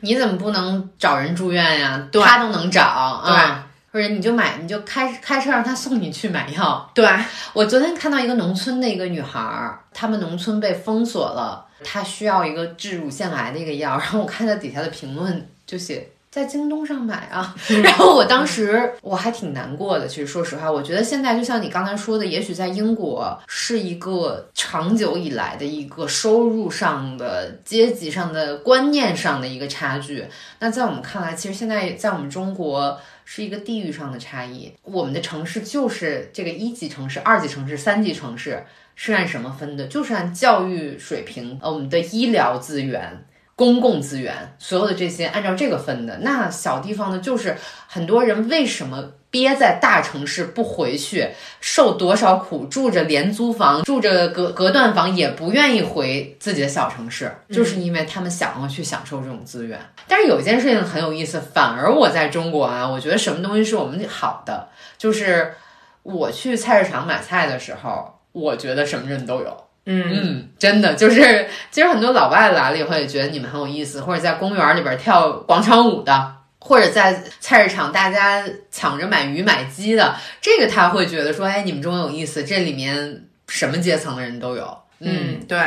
[0.01, 2.05] 你怎么不能找人住院呀？
[2.11, 3.67] 对他都能找，对啊。
[3.93, 6.89] 或者你就买，你就开开车让他送你去买药。
[6.93, 7.05] 对，
[7.51, 16.05] 我昨天看到一个农村的一个女孩儿，他们农村被封锁了，她需要一个治乳腺癌的一个药，然后我看她底下的评论就写。
[16.29, 17.53] 在京东上买啊，
[17.83, 20.07] 然后我当时我还挺难过的。
[20.07, 30.25] 其实说实话，我觉得现在就像你刚才说的，也许在英国是一个长久以来的一个收入上的、阶级上的、观念上的一个差距。
[30.59, 34.71] 那在我们看来，其实现在在我们中国是一个地域上的差异。
[34.83, 38.63] 我们的城市就是这个一级城市、二级城市、三级城市
[38.95, 39.85] 是按什么分的？
[39.87, 43.25] 就是按教育水平、呃我们的医疗资源。
[43.61, 46.17] 公共资源，所有的这些按照这个分的。
[46.23, 59.79] 那小地方呢，就是很多人为什么憋在大城市不回去，受多少苦，住着廉租房，住着隔隔断房，也不愿意回自己的小城市，就是因为他们想要去享受这种资源。
[60.07, 65.53] 但是有一件事情很有意思，反而我在中国啊，我觉得什么东西是我们好的，就是
[66.01, 69.55] 我去菜市场买菜的时候，我觉得什么人都有。
[69.85, 70.03] 嗯。
[70.11, 84.77] 嗯，真的就是，其实很多老外来了以后也觉得你们很有意思，或者在公园里边跳广场舞的，或者在菜市场大家抢着买鱼买鸡的，这个他会觉得说，哎，你们中国有意思，这里面什么阶层的人都有。
[84.99, 85.57] 嗯，对，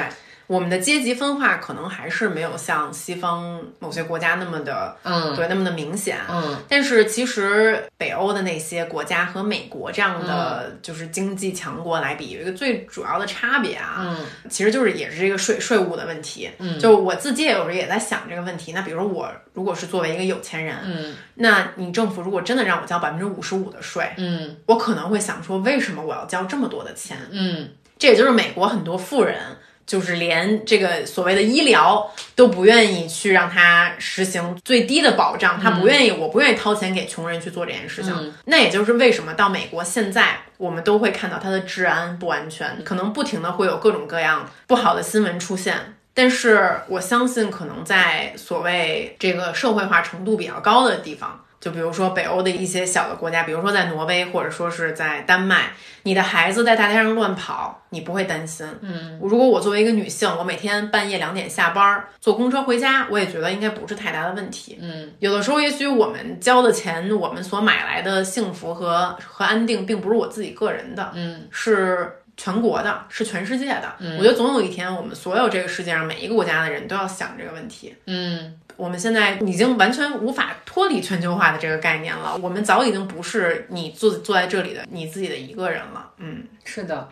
[0.46, 6.18] 我们的阶级分化可能还是没有像西方某些国家那么的，嗯对，那么的明显。
[6.28, 14.16] 嗯但是其实北欧的那些国家和美国这样的就是经济强国来比，有一个最主要的差别啊，嗯
[14.50, 16.50] 其实就是也是这个税税务的问题。
[16.58, 18.72] 嗯就我自己也有时候也在想这个问题。
[18.72, 27.16] 那比如说我如果是作为一个有钱人，嗯那你政府如果真的让我交百分之五十五的税，嗯我可能会想说，为什么我要交这么多的钱？
[27.30, 29.40] 嗯这也就是美国很多富人，
[29.86, 38.12] 就是连这个所谓的医疗都不愿意去让他实行最低的保障，他不愿意，我不愿意掏钱给穷人去做这件事情。
[38.14, 45.94] 嗯那也就是为什么到美国现在我们都会看到它的治安不安全，可能不停的会有各种各样不好的新闻出现。
[46.16, 55.70] 但是我相信，可能在所谓这个社会化程度比较高的地方，就比如说北欧的一些小的国家，比如说在挪威，或者说是在丹麦，
[56.02, 58.66] 你的孩子在大街上乱跑，你不会担心。
[58.82, 64.78] 嗯，如果我作为一个女性，我每天半夜两点下班，坐公车回家，我也觉得应该不是太大的问题。
[64.82, 73.94] 嗯有的时候，也许我们交的钱，我们所买来的幸福和和安定，并不是我自己个人的，嗯是全国的，是全世界的。
[74.18, 77.94] 我觉得总有一天，我们所有这个世界上每一个国家的人都要想这个问题。
[78.06, 86.10] 嗯我们现在已经完全无法脱离全球化的这个概念了，我们早已经不是你坐坐在这里的你自己的一个人了。
[86.18, 87.08] 嗯，是的。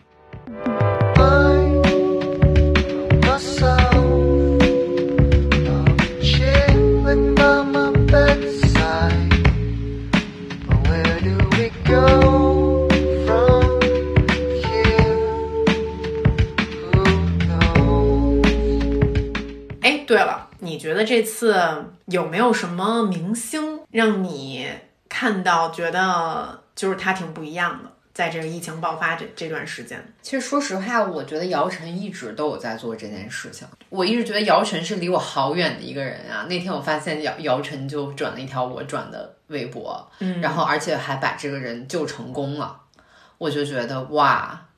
[20.73, 21.55] 你觉得这次
[22.07, 24.67] 有没有什么明星让你
[25.07, 27.91] 看到觉得就是他挺不一样的？
[28.15, 33.69] 在这个疫情爆发这这段时间，其实说实话，我觉得姚晨一直都有在做这件事情。
[33.91, 36.47] 我一直觉得姚晨是离我好远的一个人啊。
[36.49, 42.81] 那天我发现姚姚晨就转了一条我转的微博，嗯然后而且还把这个人救成功了，
[43.37, 44.69] 我就觉得哇，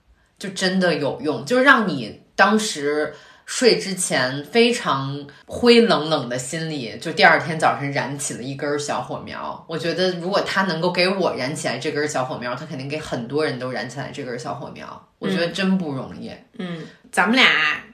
[0.40, 3.14] 就真的有用，就让你当时
[3.46, 9.64] 睡之前非常灰冷冷的心里，就第二天早晨燃起了一根小火苗。
[9.68, 15.08] 我觉得如果他能够给我燃起来这根小火苗，他肯定给很多人都燃起来这根小火苗。
[15.18, 16.32] 我觉得真不容易。
[16.58, 17.46] 嗯，咱们俩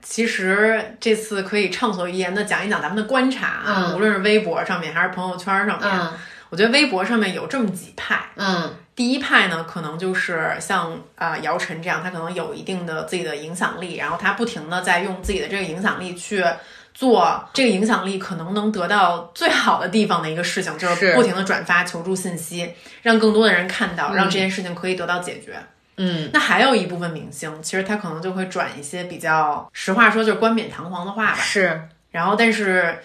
[0.03, 6.13] 其实这次可以畅所欲言的讲一讲咱们的观察啊，嗯无论是微博上面还是朋友圈上面，嗯
[6.49, 8.21] 我觉得微博上面有这么几派。
[8.37, 16.45] 嗯第一派呢，可能就是像啊、呃姚晨这样，他可能有一定的自己的影响力，然后他不停的在用自己的这个影响力去
[16.93, 25.59] 做这个影响力可能能得到最好的地方的一个事情，就是是不停的转发求助信息，让更多的人看到，让这件事情可以得到解决。
[25.97, 32.99] 嗯那还有一部分明星，其实他可能就会转一些比较，实话说就是冠冕堂皇的话吧，是然后但是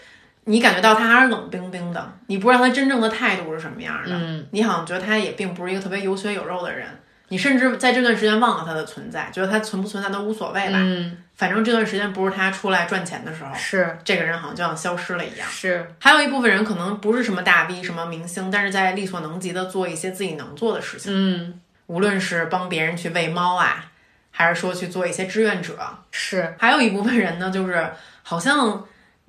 [0.45, 4.47] 你感觉到他还是冷冰冰的，你不知道他真正的态度是什么样的，嗯。
[4.51, 6.87] 你好像觉得他也并不是一个特别有血有肉的人，
[7.29, 10.77] 你甚至在这段时间忘了他的存在，觉得他存不存在都无所谓吧。
[10.77, 13.97] 嗯，反正这段时间不是他出来赚钱的时候，是。
[14.03, 15.49] 这个人好像就像消失了一样。
[15.49, 23.85] 是，还有一部分人可能不是什么大 V、什么明星，但是在力所能及的做一些自己能做的事情，嗯，无论是帮别人去喂猫啊，
[24.29, 25.75] 还是说去做一些志愿者。
[26.11, 27.89] 是，还有一部分人呢，就是
[28.21, 28.85] 好像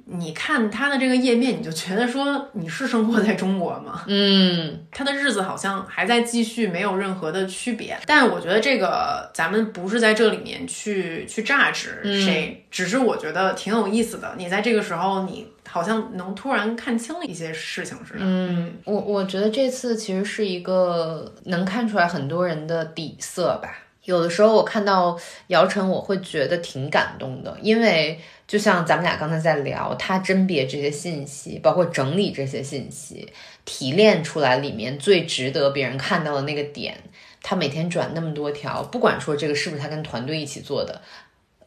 [0.08, 4.04] 你看他的这个页面，你就觉得说你是生活在中国吗？
[4.06, 7.98] 嗯他的日子好像还在继续，没有任何的区别。
[8.06, 14.32] 但我觉得这个咱们不是在这里面去去榨汁谁，只是我觉得挺有意思的。
[14.38, 18.20] 你在这个时候，你好像能突然看清了一些事情似的。
[18.20, 23.82] 嗯，我我觉得这次其实是一个能看出来很多人的底色吧。
[24.04, 33.32] 有的时候我看到姚晨，我会觉得挺感动的，因为就像咱们俩刚才在聊，他甄别这些信息，包括整理这些信息，
[33.64, 36.96] 提炼出来里面最值得别人看到的那个点。
[37.42, 41.00] 他每天转那么多条，不管说这个是不是他跟团队一起做的，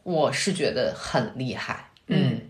[0.02, 1.90] 我是觉得很厉害。
[2.06, 2.40] 嗯，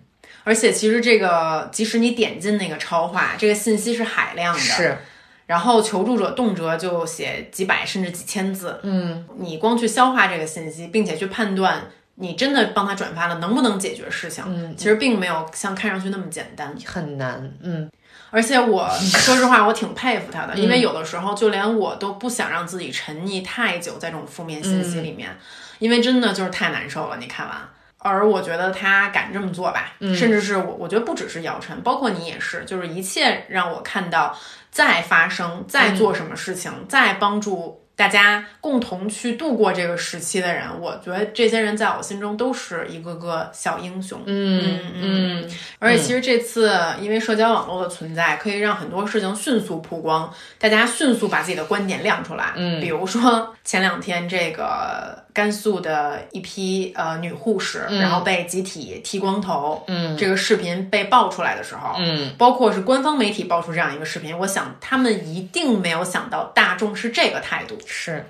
[0.42, 4.98] 而且其实这个，即使你点进那个超话，这个信息是海量的，是，
[5.46, 16.74] 然后求助者动辄就写几百甚至几千字，嗯，你光去消化这个信息，并且去判断你真的帮他转发了能不能解决事情，嗯其实并没有像看上去那么简单。
[16.84, 17.50] 很难。
[17.62, 17.90] 嗯
[18.32, 25.36] 而且我说实话，我挺佩服他的，因为有的时候就连我都不想让自己沉溺太久在这种负面信息里面，
[25.80, 27.16] 因为真的就是太难受了。
[27.16, 27.56] 你看完。
[28.02, 34.34] 而我觉得他敢这么做吧，甚至是我，我觉得不只是姚晨，包括你也是，就是一切让我看到
[34.70, 44.22] 再发生、再做什么事情、再帮助大家共同去度过这个时期的人，我觉得这些人在我心中都是一个个小英雄。
[44.24, 52.54] 嗯嗯，而且其实这次因为社交网络的存在，可以让很多事情迅速曝光，大家迅速把自己的观点亮出来。
[52.56, 60.16] 嗯比如说前两天这个甘肃的一批呃女护士，然后被集体剃光头，嗯。
[60.16, 62.32] 这个视频被爆出来的时候，嗯。
[62.36, 67.78] 包括是官方媒体爆出这样一个视频，我想他们一定没有想到大众是这个态度。
[67.86, 68.24] 是。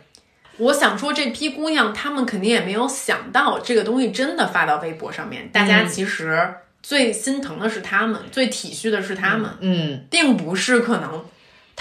[0.58, 11.24] 我想说，这批姑娘她们肯定也没有想到这个东西真的发到微博上面，大家其实最心疼的是她们，最体恤的是她们，嗯，并不是可能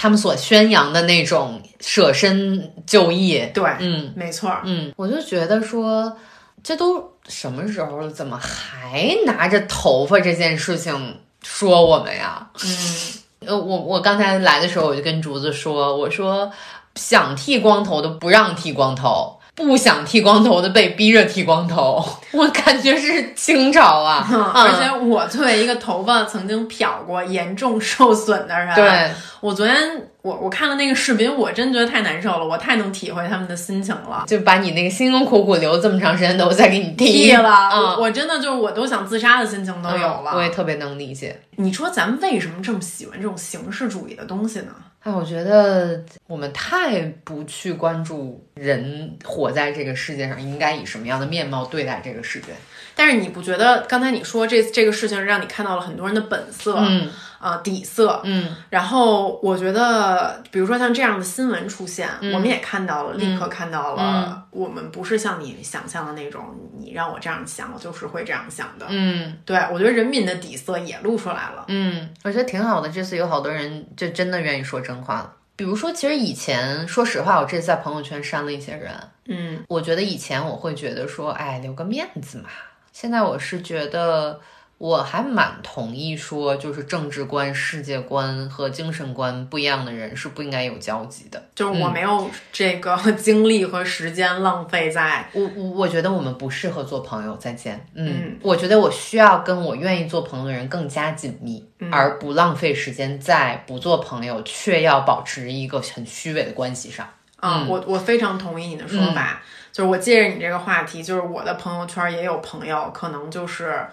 [0.00, 3.46] 他们所宣扬的那种舍身就义。
[3.52, 6.16] 对，嗯没错儿，嗯，我就觉得说，
[6.62, 12.48] 这都什么时候了，怎么还拿着头发这件事情说我们呀？
[12.64, 16.50] 嗯，呃，我我刚才来的时候，我就跟竹子说，我说
[16.94, 19.38] 想剃光头的不让剃光头。
[19.66, 24.26] 不想剃光头的被逼着剃光头， 我感觉是清朝啊！
[24.54, 29.76] 而且我作为一个头发曾经漂过、 严重受损的人，对，我昨天
[30.22, 34.24] 我我看了那个视频，我真觉得太难受了，我太能体会他们的心情了。
[34.26, 40.32] 就把你那个辛辛苦苦留这么长时间的，我再给你剃剃了，嗯我我真的就是我都想自杀的心情都有了。
[40.34, 41.40] 我也特别能理解。
[41.56, 44.72] 你说咱们为什么这么喜欢这种形式主义的东西呢？
[45.02, 52.48] 哎，我觉得我们太不去关注人活在这个世界上应该以什么样的面貌对待这个世界。
[52.94, 57.08] 但是你不觉得刚才你说这这个事情让你看到了很多人的本色，嗯。
[57.40, 66.44] 啊、底色，嗯然后我觉得，比如说像这样的新闻出现，嗯我们也看到了，立刻看到了，我们不是像你想象的那种，
[66.78, 68.84] 你让我这样想，我就是会这样想的。
[68.90, 71.64] 嗯对我觉得人民的底色也露出来了。
[71.68, 72.88] 嗯，我觉得挺好的。
[72.90, 75.32] 这次有好多人就真的愿意说真话了。
[75.56, 78.92] 比如说，其实以前，说实话，我这次在朋友圈删了一些人。
[79.26, 82.48] 嗯，我觉得以前我会觉得说，哎，留个面子嘛。
[82.92, 84.40] 现在我是觉得，
[84.80, 91.50] 我还蛮同意说，就是政治观、世界观和精神观不一样的人是不应该有交集的。
[91.54, 97.86] 就是我没有这个 精力和时间浪费在，我我我觉得我们不适合做朋友，再见。
[97.92, 101.62] 嗯，嗯我觉得我需要跟我愿意做朋友的人更加紧密，
[101.92, 107.06] 而不浪费时间在不做朋友却要保持一个很虚伪的关系上。
[107.42, 109.42] 嗯、我我非常同意你的说法。
[109.72, 113.86] 就是我借着你这个话题，就是我的朋友圈也有朋友，可能就是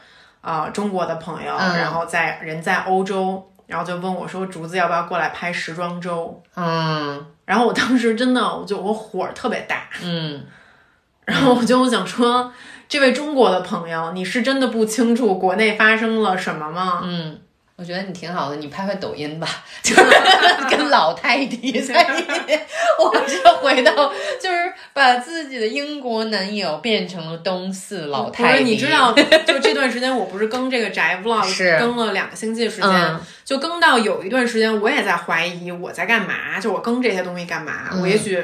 [0.47, 6.41] 呃中国的朋友，嗯然后在人在欧洲，然后就问我说竹子要不要过来拍时装周。
[6.55, 10.43] 嗯然后我当时真的，我就我火儿特别大，嗯，
[11.25, 12.51] 然后我就想说，
[12.89, 17.01] 这位中国的朋友，你是真的不清楚国内发生了什么吗？
[17.03, 17.39] 嗯，
[17.77, 19.47] 我觉得你挺好的，你拍拍抖音吧，
[19.83, 20.03] 就是
[20.67, 22.59] 跟老泰迪在一起。
[22.99, 24.11] 我是回到，
[24.41, 28.57] 就是把自己的英国男友变成了东四老不泰迪。
[28.57, 29.13] 是，你知道，
[29.45, 37.89] 就这段时间，我不是更这个宅 vlog，是更了两个星期的时间，嗯就更到有一段时间，我也在怀疑我在干嘛，就我更这些东西干嘛？
[37.93, 38.43] 嗯我也许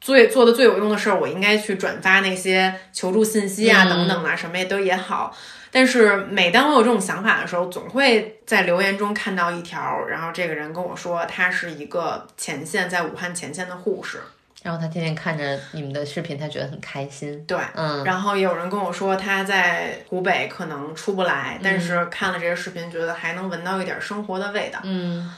[0.00, 5.32] 最做的最有用的事儿，我应该去转发那些求助信息啊，嗯等等啊，什么也都也好。
[5.74, 14.20] 但是每当我有这种想法的时候，总会在留言中看到一条，然后这个人跟我说，他是一个前线在武汉前线的护士，
[14.62, 17.44] 然后他天天看着你们的视频，他觉得很开心。
[17.44, 24.78] 对，嗯，然后也有人跟我说他在湖北可能出不来，但是看了这些视频，觉得还能闻到一点生活的味道。
[24.84, 25.28] 嗯，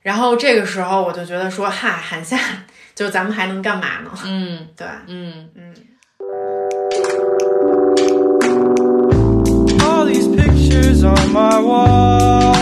[0.00, 2.38] 然后这个时候我就觉得说，嗨，韩夏，
[2.94, 4.10] 就咱们还能干嘛呢？
[4.24, 4.66] 嗯。
[4.74, 5.50] 对，嗯。
[5.54, 5.91] all
[11.04, 12.61] on my wall.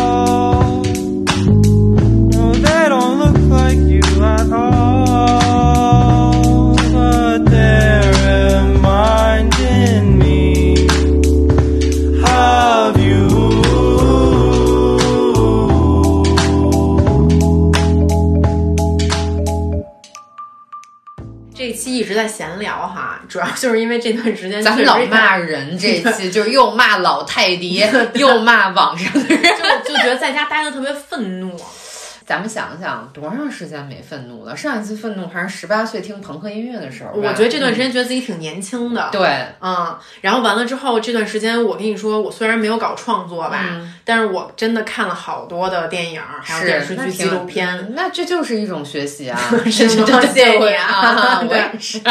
[22.20, 27.82] 在闲聊哈，主要就是因为这段时间咱们老骂人，这一期就是又骂老泰迪，
[28.14, 29.42] 又骂网上的人。
[29.42, 31.58] 就就觉得在家待的特别愤怒。
[32.30, 34.56] 咱们想想，多长时间没愤怒了？
[34.56, 37.10] 上一次愤怒还是十八岁听朋克音乐的时候。
[37.12, 47.66] 我觉得这段时嗯间觉得自己挺年轻的，对，嗯，然后完了之后，这段时间我跟你说，我虽然没有搞创作吧，嗯但是我真的看了好多的电影，还有电视剧、纪录片。
[47.76, 49.36] 嗯那这就是一种学习啊！
[49.50, 51.98] 是吗对谢谢你啊 我对也是。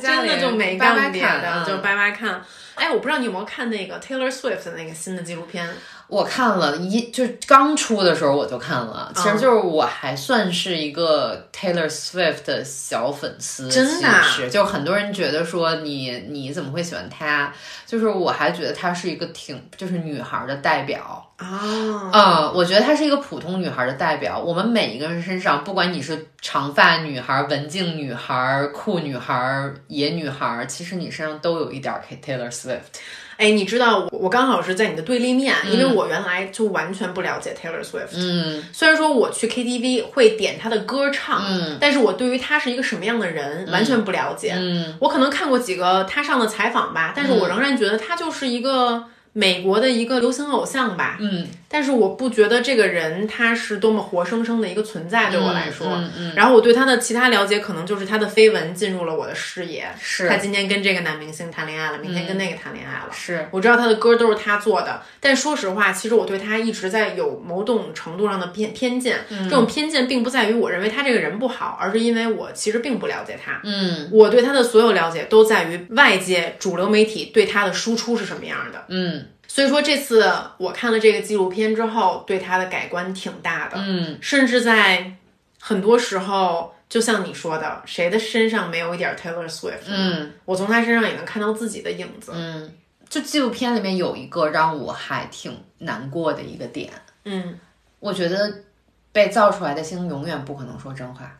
[0.00, 2.40] 真的就没扒扒干别的，看嗯就扒扒看。
[2.76, 5.68] 哎，我不知道你有没有看那个 Taylor Swift 的那个新的纪录片？
[6.10, 17.52] 我看了一，就是刚出的时候我就看了，其实嗯就是我还算是一个 Taylor Swift 的小粉丝，真的啊其实就很多人觉得说你你怎么会喜欢她？
[17.86, 21.26] 就是我还觉得她是一个挺就是女孩的代表。
[21.36, 24.38] 啊，嗯，我觉得她是一个普通女孩的代表。
[24.38, 33.00] 我们每一个人身上，不管你是长发女孩、文静女孩、酷女孩、野女孩，其实你身上都有一点儿 Taylor Swift。
[33.40, 38.12] 哎，你知道我我刚好是在你的对立面，因为嗯我原来就完全不了解 Taylor Swift。
[38.14, 44.52] 嗯虽然说我去 KTV 会点他的歌唱，嗯但是我对于他是一个什么样的人、完全不了解。
[44.56, 51.16] 嗯我可能看过几个他上的采访吧，但是我仍然觉得他就是一个美国的一个流行偶像吧。
[51.20, 55.86] 嗯，但是我不觉得这个人他是多么活生生的一个存在，对我来说。
[55.86, 59.88] 嗯嗯然后我对他的其他了解，可能就是他的绯闻进入了我的视野。
[60.00, 63.12] 是他今天跟这个男明星谈恋爱了，明天跟那个谈恋爱了。
[63.12, 69.18] 是我知道他的歌都是他做的，但说实话，其实我对他一直在有某种程度上的偏偏见。
[69.28, 73.60] 嗯这种偏见并不在于我认为他这个人不好，而是因为我其实并不了解他。
[73.62, 78.84] 嗯我对他的所有了解都在于外界主流媒体对他的输出是什么样的。
[78.88, 85.12] 嗯所以说这次我看了这个纪录片之后，对他的改观挺大的，嗯甚至在
[85.58, 89.88] 很多时候，就像你说的，谁的身上没有一点 Taylor Swift？
[89.88, 92.30] 嗯，我从他身上也能看到自己的影子。
[92.32, 92.72] 嗯，
[93.08, 96.92] 就纪录片里面有一个让我还挺难过的一个点，
[97.24, 97.58] 嗯
[97.98, 98.62] 我觉得
[99.10, 101.39] 被造出来的星永远不可能说真话。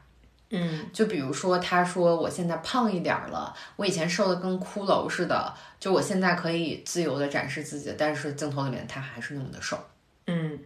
[0.51, 9.79] 嗯就比如说，他说我现在胖一点儿了，我以前瘦的跟骷髅似的，就我现在可以自由的展示自己，但是镜头里面他还是那么的瘦，
[10.27, 10.59] 嗯，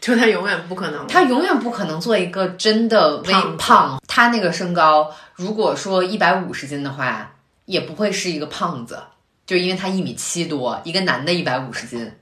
[0.00, 1.06] 就他永远不可能。
[1.06, 4.02] 他永远不可能做一个真的微胖胖。
[4.08, 7.34] 他那个身高，如果说一百五十斤的话，
[7.66, 8.98] 也不会是一个胖子，
[9.46, 12.12] 就因为他一米七多，一个男的一百五十斤，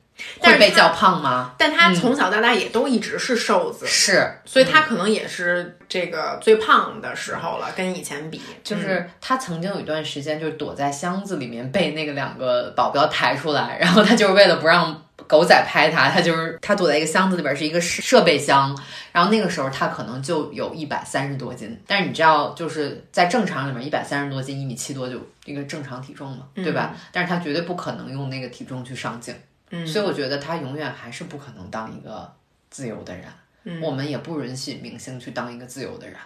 [0.41, 1.55] 但是被叫胖吗？
[1.59, 8.41] 但他从小到大也都一直是瘦子，是，所以他可能也是这个最胖的时候了，跟以前比。
[8.63, 18.77] 就是他曾经有一段时间就是躲在箱子里面被那个两个保镖抬出来，然后他就是为了不让狗仔拍他，他就是他躲在一个箱子里边是一个设设备箱，
[19.13, 26.95] 然后那个时候他可能就有一百三十多斤，但是你知道就是在正常里面一百三十多斤一米七多就一个正常体重嘛，对吧？
[27.13, 29.35] 但是他绝对不可能用那个体重去上镜，
[29.71, 32.31] 嗯所以我觉得他永远还是不可能当一个
[32.69, 33.25] 自由的人。
[33.65, 36.17] 嗯我们也不允许明星去当一个自由的人。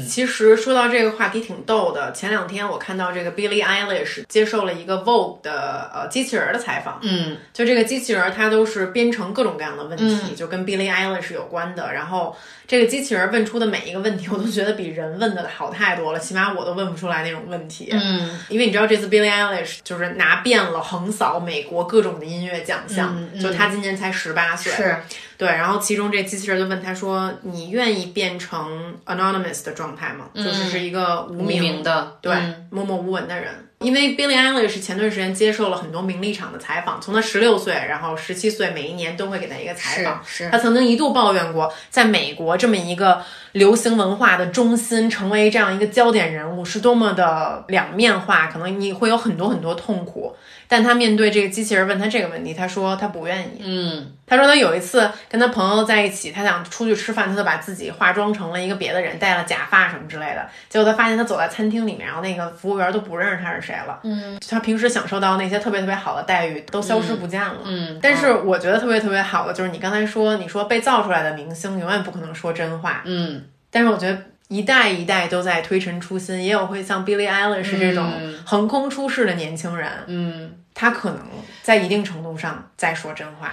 [0.00, 2.12] 其实说到这个话题挺逗的。
[2.12, 11.92] 前两天我看到这个 Billie Eilish 接受了一个 Vogue 的呃机器人儿的采访，嗯就这个机器人儿它都是编程各种各样的问题，嗯就跟 Billie Eilish 有关的。
[11.92, 12.36] 然后
[12.66, 17.90] 这个机器人儿问出的每一个问题，我都觉得比人问的好太多了，起码我都问不出来那种问题。
[17.92, 24.96] 嗯因为你知道这次 Billie Eilish 就是拿遍了横扫美国各种的音乐奖项，嗯嗯就她今年才十八岁，是
[25.42, 30.26] 对，然后其中这机器人就问他说：“你愿意变成 anonymous 的状态吗？
[30.36, 33.48] 就是是一个无无名名的，对、嗯默默无闻的人。”
[33.82, 40.22] 因为 Billie Eilish 前段时间接受了很多名利场的采访，从她十六岁，然后十七岁，每一年都会给她一个采访。
[40.24, 43.20] 是是她曾经一度抱怨过，在美国这么一个
[43.50, 50.36] 流行文化的中心，成为这样一个焦点人物是多么的两面化，可能你会有很多很多痛苦。
[50.72, 53.60] 但他面对这个机器人问他这个问题，他说他不愿意。
[53.62, 60.48] 嗯，他说他有一次跟他朋友在一起，他想出去吃饭，他就把自己化妆成了一个别的人，戴了假发什么之类的。
[60.70, 64.00] 结果他发现他走在餐厅里面，然后那个服务员都不认识他是谁了。
[64.02, 67.58] 嗯，他平时享受到那些特别特别好的待遇都消失不见了。
[67.66, 73.02] 嗯但是我觉得特别特别好的就是你刚才说，你说被造出来的明星永远不可能说真话。
[73.04, 74.18] 嗯，但是我觉得。
[74.48, 78.12] 一代一代都在推陈出新，也有会像 Billie Eilish 这种
[78.44, 81.20] 横空出世的年轻人，嗯，他可能
[81.62, 83.52] 在一定程度上在说真话。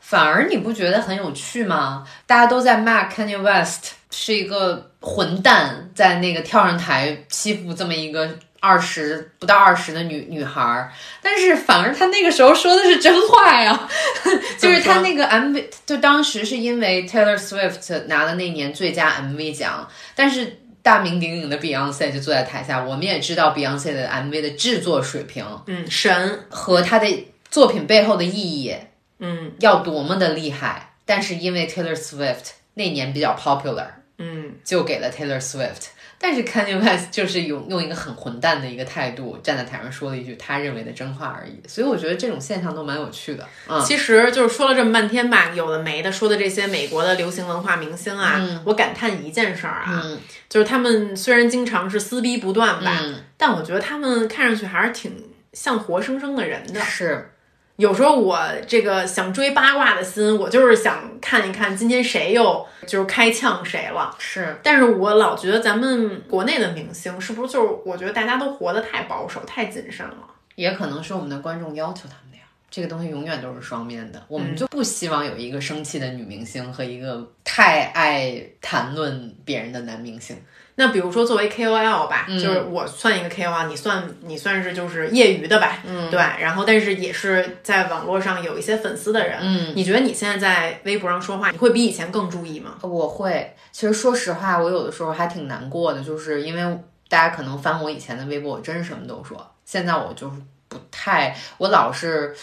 [0.00, 2.04] 反而你不觉得很有趣吗？
[2.26, 10.90] 大家都在骂 Kanye West 是一个混蛋，在那个跳上台欺负这么一个二十不到二十的女女孩儿，
[11.22, 13.88] 但是反而他那个时候说的是真话呀，
[14.58, 20.56] 就是他那个 MV，就当时是因为 Taylor Swift 拿了那年最佳 MV 奖，但是。
[20.82, 28.74] 大名鼎鼎的 Beyonce 就坐在台下，我们也知道 Beyonce 的 MV 的制作水平嗯，神，和他的作品背后的意义，
[29.18, 33.86] 嗯要多么的厉害，但是因为 Taylor Swift 那年比较 popular，
[34.18, 34.54] 嗯。
[34.64, 35.88] 就给了 Taylor Swift。
[36.22, 43.48] 但是 Kanye West 就是用用一个很混蛋的一个态度站在台上说了一句他认为的真话而已，所以我觉得这种现象都蛮有趣的。
[43.66, 50.18] 嗯，其实就是说了这么半天吧，有的没的，说的这些美国的流行文化明星啊，我感叹一件事儿啊，嗯。
[50.50, 53.14] 就是他们虽然经常是撕逼不断吧，嗯。
[53.38, 56.80] 但我觉得他们看上去还是挺像活生生的人的。
[56.80, 57.32] 是，
[57.80, 64.14] 有时候我这个想追八卦的心，我就是想看一看今天谁又就是开呛谁了。
[64.18, 70.18] 是，但是我老觉得咱们国内的明星是不是就是我觉得大家都活得太保守、太谨慎了。
[70.56, 72.44] 也可能是我们的观众要求他们那样。
[72.70, 80.36] 这个东西永远都是双面的，我们就不希望有一个生气的女明星和一个太爱谈论别人的男明星。
[80.80, 92.78] 那比如说作为 KOL 吧，就是我算一个 KOL，你算你算是就是业余的吧，嗯，对，然后但是也是在网络上有一些粉丝的人，嗯，你觉得你现在在微博上说话，你会比以前更注意吗？
[92.80, 96.78] 我会，其实说实话，我有的时候还挺难过的，就是因为
[97.10, 102.34] 大家可能翻我以前的微博，我真什么都说，现在我就是不太，我老是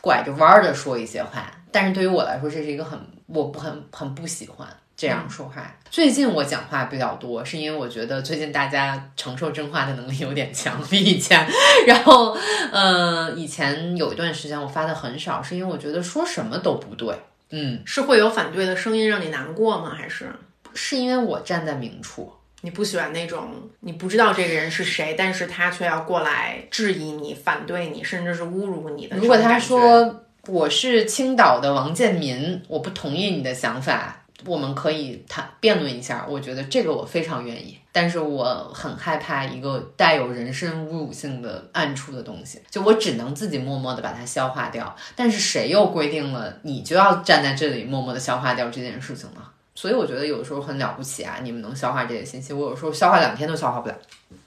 [0.00, 4.68] 拐着弯儿的说一些话，但是对于我来说，这是一个很我不很很不喜欢
[5.00, 5.74] 这样说话。
[5.90, 11.48] 最近我讲话比较多，是因为我觉得最近大家承受真话的能力有点强，比以前。
[11.86, 12.36] 然后，
[12.70, 17.14] 呃，以前有一段时间我发的很少，是因为我觉得说什么都不对。
[17.48, 19.94] 嗯，是会有反对的声音让你难过吗？
[19.96, 20.30] 还是
[20.74, 22.30] 是因为我站在明处。
[22.60, 36.26] 你不喜欢那种你不知道这个人是谁，但是他却要过来质疑你、反对你，甚至是侮辱你的如果他说我是青岛的王建民，我不同意你的想法，我们可以谈辩论一下。
[36.28, 44.94] 我觉得这个我非常愿意，但是我很害怕一个带有人身侮辱性的暗处的东西，就我只能自己默默的把它消化掉。
[45.14, 49.40] 但是谁又规定了你就要站在这里默默的消化掉这件事情呢？
[49.74, 53.94] 所以我觉得有的时候很了不起啊，你们能消化这些信息，我有时候消化两天都消化不了。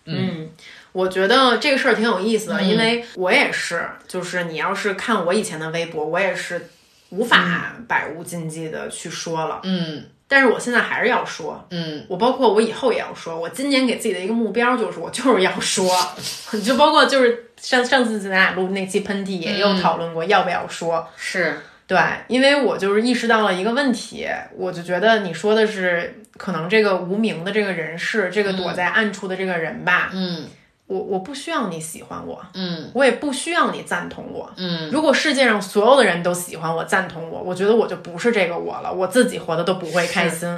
[0.05, 0.49] 嗯，
[0.91, 6.69] 我觉得这个事儿挺有意思的，嗯因为我也是，就是你要是看我以前的微博，我也是
[7.13, 10.03] 无法百无禁忌的去说了，嗯。
[10.27, 11.63] 但是我现在还是要说。
[11.69, 12.03] 嗯。
[12.09, 15.87] 我包括我以后也要说，我今年给自己的一个目标就是，我就是要说，
[16.65, 21.59] 就包括就是上上次咱俩录那期喷嚏也有讨论过要不要说，是。
[21.85, 30.47] 对，因为我就是意识到了一个问题，我就觉得你说的是可能这个无名的这个人士，这个躲在暗处的这个人吧，嗯
[30.87, 34.51] 我我不需要你喜欢我，嗯我也不需要你赞同我。
[34.57, 40.49] 嗯，如果世界上所有的人都喜欢我、赞同我，我觉得我就不是这个我了，我自己活的都不会开心。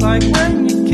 [0.00, 0.84] Like when you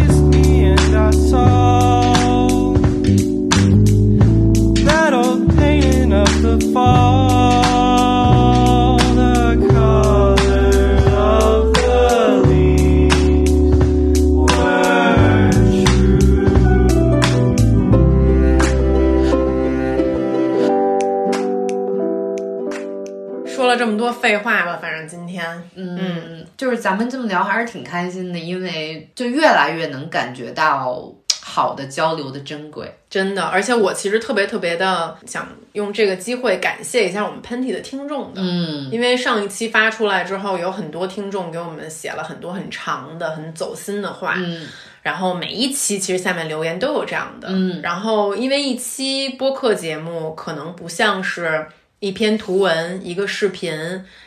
[24.30, 31.12] 废话吧，反正今天，嗯，就是咱们这么聊还是挺开心的，因为就越来越能感觉到
[31.42, 32.88] 好的交流的珍贵。
[33.08, 38.88] 真的，而且我其实特别特别的想用这个机会感谢一下我们喷嚏的听众的，嗯。
[38.92, 44.64] 因为上一期发出来之后，有很多听众给我们写了很多很长的、很走心的话，嗯。
[45.02, 47.80] 然后每一期其实下面留言都有这样的，嗯。
[47.82, 51.66] 然后因为一期播客节目可能不像是
[52.00, 53.72] 一篇图文、一个视频、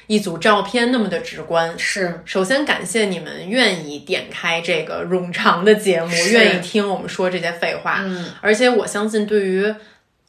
[0.07, 1.77] 一组照片那么的直观。
[1.77, 8.01] 是首先感谢你们愿意点开这个冗长的节目，愿意听我们说这些废话。
[8.03, 9.73] 嗯，而且我相信，对于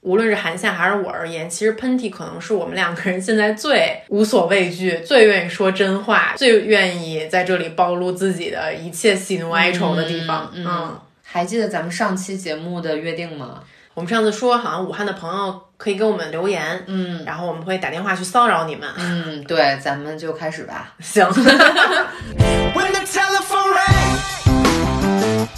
[0.01, 10.51] 无论是韩夏还是我而言，其实喷嚏可能是我们两个人现在最无所畏惧、最愿意说真话、最愿意在这里暴露自己的一切喜怒哀愁的地方。
[10.55, 13.63] 嗯嗯还记得咱们上期节目的约定吗？
[13.95, 18.89] 我们上次说，好像武汉的朋友可以给我们留言，嗯然后我们会打电话去骚扰你们。
[18.97, 20.95] 嗯，对，咱们就开始吧。
[21.01, 21.27] 行，
[22.75, 25.49] When the telephone rang.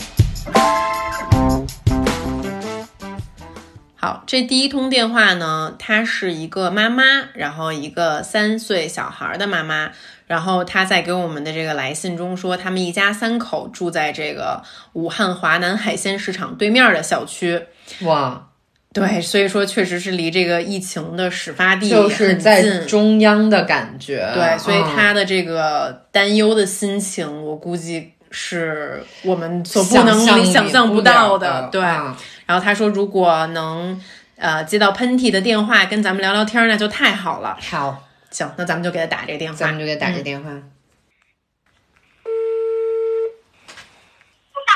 [3.99, 7.03] 好，这第一通电话呢，她是一个妈妈，
[7.35, 9.91] 然后一个三岁小孩的妈妈，
[10.27, 14.63] 然后她在给我们的这个来信中说，他们一家三口住在这个
[14.93, 17.67] 武汉华南海鲜市场对面的小区。
[18.03, 18.49] 哇，
[18.93, 24.27] 对，所以说确实是离这个疫情的始发地就是在近中央的感觉。
[24.35, 32.17] 对，所以嗯他的这个担忧的心情，我估计是我们所不能想象想象不到了的对，嗯
[32.47, 34.01] 然后他说，如果能
[34.37, 37.59] 呃接到喷嚏的电话，跟咱们聊聊天儿，那就太好了。
[37.61, 39.59] 好，行，那咱们就给他打这个电话。
[39.59, 40.51] 咱们就给他打这电话。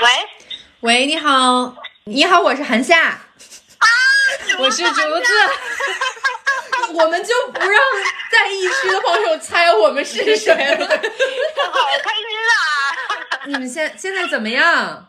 [0.03, 0.09] 喂，
[0.81, 3.19] 喂，你好，你好，我是韩夏。
[4.59, 5.33] 我是竹子。
[6.93, 7.81] 我们就不让
[8.33, 10.87] 在疫区的朋友猜我们是谁了。
[10.87, 10.97] 好
[12.03, 13.41] 开心啊！
[13.47, 15.07] 你们现现在怎么样？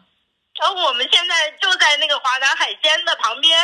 [0.59, 3.57] 然后我们现在就在那个华南海鲜的旁边，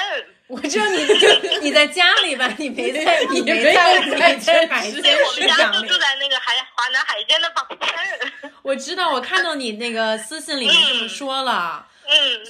[0.48, 6.00] 我知道你就你在家里吧，你没在，你没在海鲜海鲜对，我们家市场里就住。
[6.00, 8.52] 在那个海华南海鲜的旁边。
[8.64, 11.86] 我知道，我看到你那个私信里面这么说了。
[11.86, 11.97] 嗯，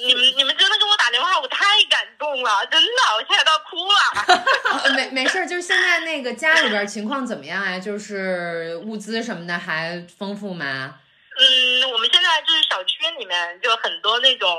[0.05, 4.81] 你们你们真的给我打电话，我太感动了，真的，我现在都要哭了。
[4.83, 7.79] 呃 没没事儿，就是现在那个家里边儿情况怎么样啊？
[7.79, 10.95] 就是物资什么的还丰富吗？
[11.39, 14.49] 嗯，我们现在就是小区里面就很多那种，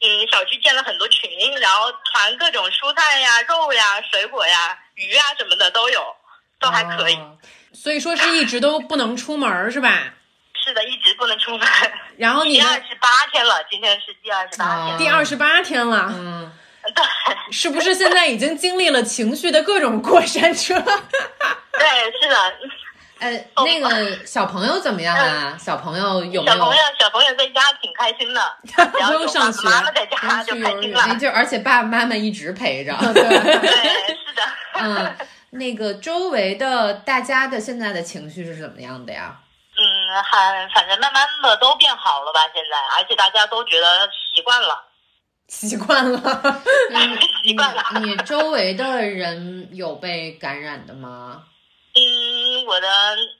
[0.00, 1.30] 嗯，小区建了很多群，
[1.60, 6.00] 然后团各种蔬菜呀、肉呀、水果呀、鱼呀什么的都有，
[6.60, 7.14] 都还可以。
[7.14, 7.36] 哦
[7.72, 10.12] 所以说是一直都不能出门儿是吧？
[10.62, 11.66] 是的，一直不能出门。
[12.16, 14.98] 然后你第二十八天了，今天是第二十八天。
[14.98, 16.52] 第二十八天了，嗯，
[16.94, 20.74] 对是不是现在已经经历了情绪的各种过山车？
[20.80, 20.92] 对，
[22.20, 22.36] 是的。
[23.20, 23.30] 呃，
[23.64, 25.54] 那个小朋友怎么样啊？
[25.58, 26.74] 小朋友有没有小朋？
[26.74, 28.40] 友，小朋友在家挺开心的，
[28.92, 31.00] 不用上学妈妈在家就开心了。
[31.02, 32.96] 哎就而且爸爸妈妈一直陪着。
[33.12, 34.42] 对，是的。
[34.72, 35.16] 嗯，
[35.50, 39.36] 那个周围的大家的现在的情绪是怎么样的呀？
[40.10, 44.84] 嗯，还反正慢慢的都变好了吧，现在，而且大家都觉得习惯了。
[45.48, 46.20] 习惯了。
[47.42, 51.44] 习惯了你你周围的人有被感染的吗？
[51.94, 52.88] 嗯，我的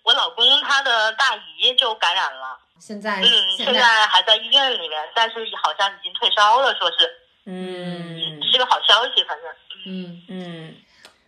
[0.03, 3.23] 我老公他的大姨就感染了，现在嗯，
[3.57, 6.97] 现现在在还在医院里面，但是好像已经退烧了，说是
[7.47, 9.51] 嗯是个好消息，反正。
[9.87, 10.77] 嗯，嗯，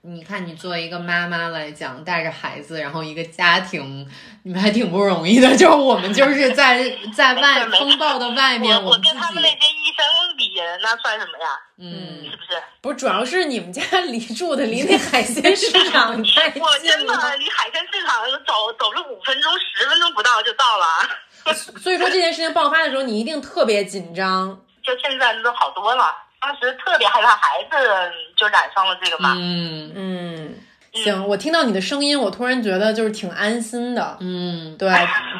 [0.04, 4.04] 你看你作为一个妈妈来讲，带着孩子，然后一个家庭，
[4.42, 5.48] 你们还挺不容易的。
[5.56, 6.84] 就是我们就是在
[7.16, 10.50] 在外风暴的外面，我我跟他们那些医生比，
[10.82, 11.48] 那算什么呀？
[11.78, 12.62] 嗯是不是？
[12.80, 13.80] 不是，主要是你们家
[14.10, 21.54] 离住的离那 海鲜市场太近了我真的离海鲜市场走走路五分钟、十分钟不到就到了。
[21.80, 24.60] 所以说这件事情爆发的时候，你一定特别紧张。
[24.82, 27.76] 就现在都好多了，当时特别害怕孩子
[28.36, 29.34] 就染上了这个嘛。
[29.38, 30.54] 嗯嗯，
[30.92, 34.16] 行，我听到你的声音，我突然觉得就是挺安心的。
[34.20, 34.90] 嗯，对，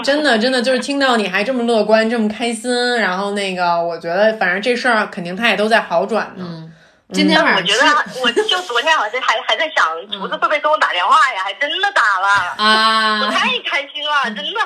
[0.05, 6.45] 真的真的就是听到你还这么乐观，这么开心，然后那个，我觉得反正这事儿肯定他也都在好转呢。
[6.49, 6.69] 嗯
[7.13, 11.43] 今天晚上吃我觉得，我就昨天好像还还在想，竹子会不会给我打电话呀？
[11.45, 12.27] 还真的打了
[12.57, 14.61] 啊，我啊，太开心了，真的。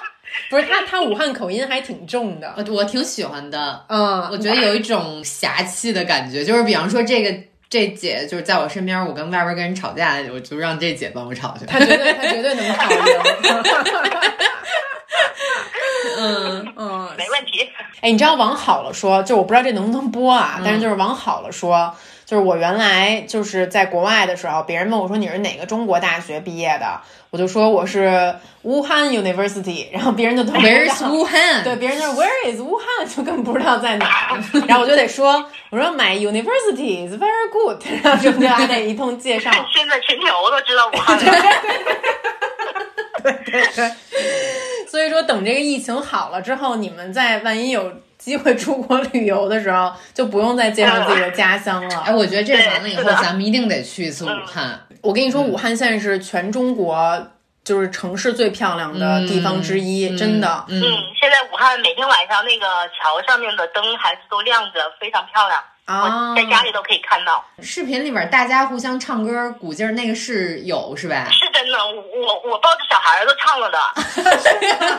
[0.48, 2.54] 不是他，他武汉口音还挺重的。
[2.56, 7.34] 我我挺喜欢的，嗯，我觉得有一种侠气的感觉，就是比方说这个
[7.68, 11.66] 这姐就是在我身边，我跟外边跟人吵架，我就让这姐帮我吵去。
[11.66, 12.98] 她绝对她绝对能吵赢。
[16.18, 17.68] 嗯嗯，没问题。
[18.00, 21.94] 哎，你知道往好了说，就我不知道这能不能播啊，嗯但是就是往好了说，
[22.26, 27.00] 就是我原来就是在国外的时候，别人问我说你是哪个中国大学毕业的，
[27.30, 31.62] 我就说我是武汉 University，然后别人就都不知道 Where is Wuhan？
[31.62, 39.52] 对，别人就 Where is Wuhan？，就根本不知道在哪儿，然后我就得说，我说 My university is very good， 然后就就还得一通介绍。
[39.72, 41.32] 现在全球都知道武汉了。
[44.88, 47.92] 所以说，等这个疫情好了之后，你们在万一有
[48.26, 52.00] 机会出国旅游的时候，就不用再介绍自己的家乡了。
[52.00, 54.84] 哎，我觉得这完了以后，咱们一定得去一次武汉。
[55.00, 57.28] 我跟你说，武汉现在是全中国
[57.62, 60.64] 就是城市最漂亮的地方之一，嗯真的。
[60.66, 60.84] 嗯，嗯，
[61.20, 65.62] 现在武汉每天晚上那个桥上面的灯还是都亮着，非常漂亮。
[65.84, 71.28] 啊我在家里都可以看到，视频里面大家互相唱歌鼓劲儿，那个是有是吧？
[71.30, 71.78] 是真的。
[71.78, 73.78] 我我我抱着小孩儿都唱了的。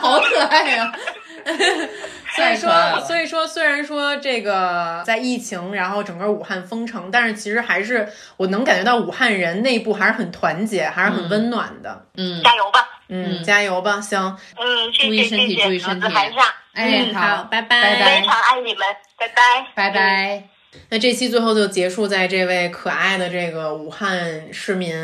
[0.00, 0.90] 好可爱呀、
[2.38, 12.06] 所以说，所以说，虽然说这个在疫情，然后整个武汉封城，但是其实还是我能感觉到武汉人内部还是很团结，还是很温暖的。
[12.16, 12.88] 嗯，加油吧！
[13.08, 16.06] 嗯，加油吧，行，嗯，注意身体注意身体。
[16.80, 17.96] 嗯好拜拜。
[17.96, 18.82] 拜非常爱你们，
[19.18, 20.44] 拜拜，拜拜。
[20.90, 24.94] 那这期最后就结束在这位可爱的这个武汉市民，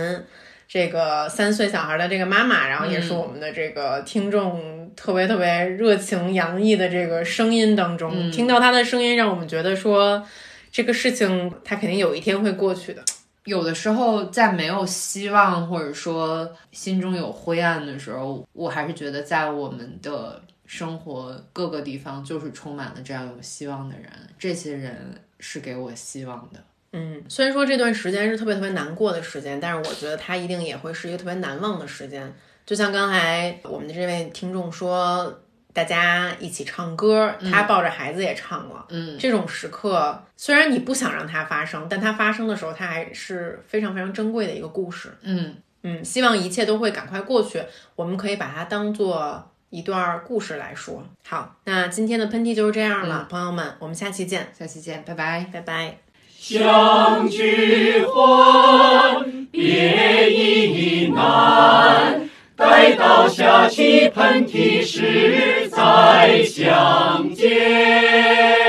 [0.75, 10.27] 这个三岁小孩的这个妈妈，然后也是我们的这个听众特别特别热情洋溢的这个声音当中，听到她的声音，让我们觉得说
[10.73, 13.01] 这个事情它肯定有一天会过去的。
[13.45, 26.59] 有的时候在没有希望或者说心中有灰暗的时候，我还是觉得在我们的生活各个地方就是充满了这样有希望的人，这些人是给我希望的。
[26.97, 32.33] 嗯，虽然说这段时间是特别特别难过的时间，但是我觉得它一定也会是一个特别难忘的时间。
[32.65, 35.41] 就像刚才我们的这位听众说，
[35.73, 38.87] 大家一起唱歌，他抱着孩子也唱了。
[38.91, 45.13] 嗯，这种时刻虽然你不想让它发生，但它发生的时候，它还是非常非常珍贵的一个故事。
[45.23, 47.61] 嗯，嗯，希望一切都会赶快过去，
[47.97, 51.03] 我们可以把它当做一段故事来说。
[51.27, 55.51] 好，那今天的喷嚏就是这样了，朋友们，我们下期见，下期见，拜拜。
[55.53, 56.04] 拜拜。
[56.47, 62.29] 相聚欢，别亦难。
[62.55, 68.64] 待到下起喷嚏时再相见。